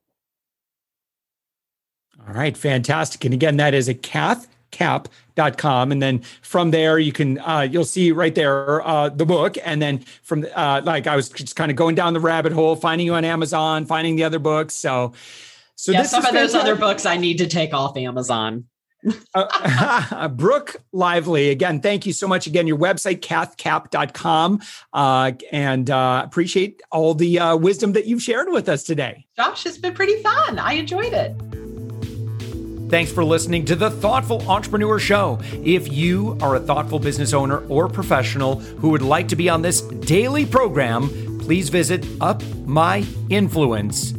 All 2.28 2.34
right, 2.34 2.56
fantastic. 2.56 3.26
And 3.26 3.34
again, 3.34 3.58
that 3.58 3.74
is 3.74 3.90
a 3.90 3.96
cathcap.com. 3.96 5.92
And 5.92 6.02
then 6.02 6.20
from 6.42 6.70
there, 6.72 7.00
you 7.00 7.12
can, 7.12 7.40
uh, 7.40 7.62
you'll 7.62 7.86
see 7.86 8.12
right 8.12 8.36
there 8.36 8.86
uh, 8.86 9.10
the 9.10 9.26
book. 9.26 9.58
And 9.64 9.82
then 9.82 10.06
from, 10.22 10.46
uh, 10.56 10.82
like, 10.84 11.08
I 11.08 11.16
was 11.16 11.30
just 11.30 11.56
kind 11.56 11.72
of 11.72 11.78
going 11.78 11.96
down 11.96 12.14
the 12.14 12.20
rabbit 12.20 12.52
hole, 12.52 12.76
finding 12.76 13.08
you 13.08 13.16
on 13.16 13.26
Amazon, 13.26 13.86
finding 13.86 14.16
the 14.16 14.26
other 14.26 14.38
books. 14.38 14.76
So 14.76 15.14
so 15.80 15.94
yeah, 15.94 16.04
some 16.04 16.26
of 16.26 16.34
those 16.34 16.56
other 16.56 16.76
books 16.76 17.06
I 17.06 17.16
need 17.16 17.38
to 17.38 17.48
take 17.48 17.74
off 17.74 17.96
Amazon. 17.96 18.66
uh, 19.34 20.28
Brooke 20.36 20.76
Lively, 20.92 21.52
again, 21.52 21.80
thank 21.80 22.06
you 22.06 22.12
so 22.12 22.28
much. 22.28 22.48
Again, 22.48 22.68
your 22.68 22.78
website, 22.78 23.22
cathcap.com. 23.22 24.60
Uh, 24.92 25.32
and 25.54 25.90
uh, 25.90 26.24
appreciate 26.26 26.82
all 26.92 27.14
the 27.14 27.40
uh, 27.40 27.56
wisdom 27.56 27.94
that 27.94 28.08
you've 28.08 28.22
shared 28.22 28.50
with 28.50 28.68
us 28.68 28.84
today. 28.84 29.26
Josh, 29.38 29.66
it's 29.66 29.78
been 29.78 29.94
pretty 29.94 30.22
fun. 30.22 30.60
I 30.60 30.74
enjoyed 30.74 31.14
it. 31.14 31.34
Thanks 32.90 33.14
for 33.14 33.24
listening 33.24 33.64
to 33.66 33.78
the 33.78 33.90
Thoughtful 33.90 34.52
Entrepreneur 34.52 35.00
Show. 35.00 35.40
If 35.64 35.94
you 35.94 36.38
are 36.42 36.56
a 36.56 36.60
thoughtful 36.60 37.00
business 37.00 37.32
owner 37.32 37.66
or 37.68 37.88
professional 37.88 38.60
who 38.60 38.90
would 38.90 39.02
like 39.02 39.30
to 39.30 39.38
be 39.38 39.48
on 39.48 39.62
this 39.62 39.80
daily 39.80 40.46
program, 40.46 41.08
please 41.40 41.70
visit 41.70 42.02
upmyinfluence.com 42.20 44.19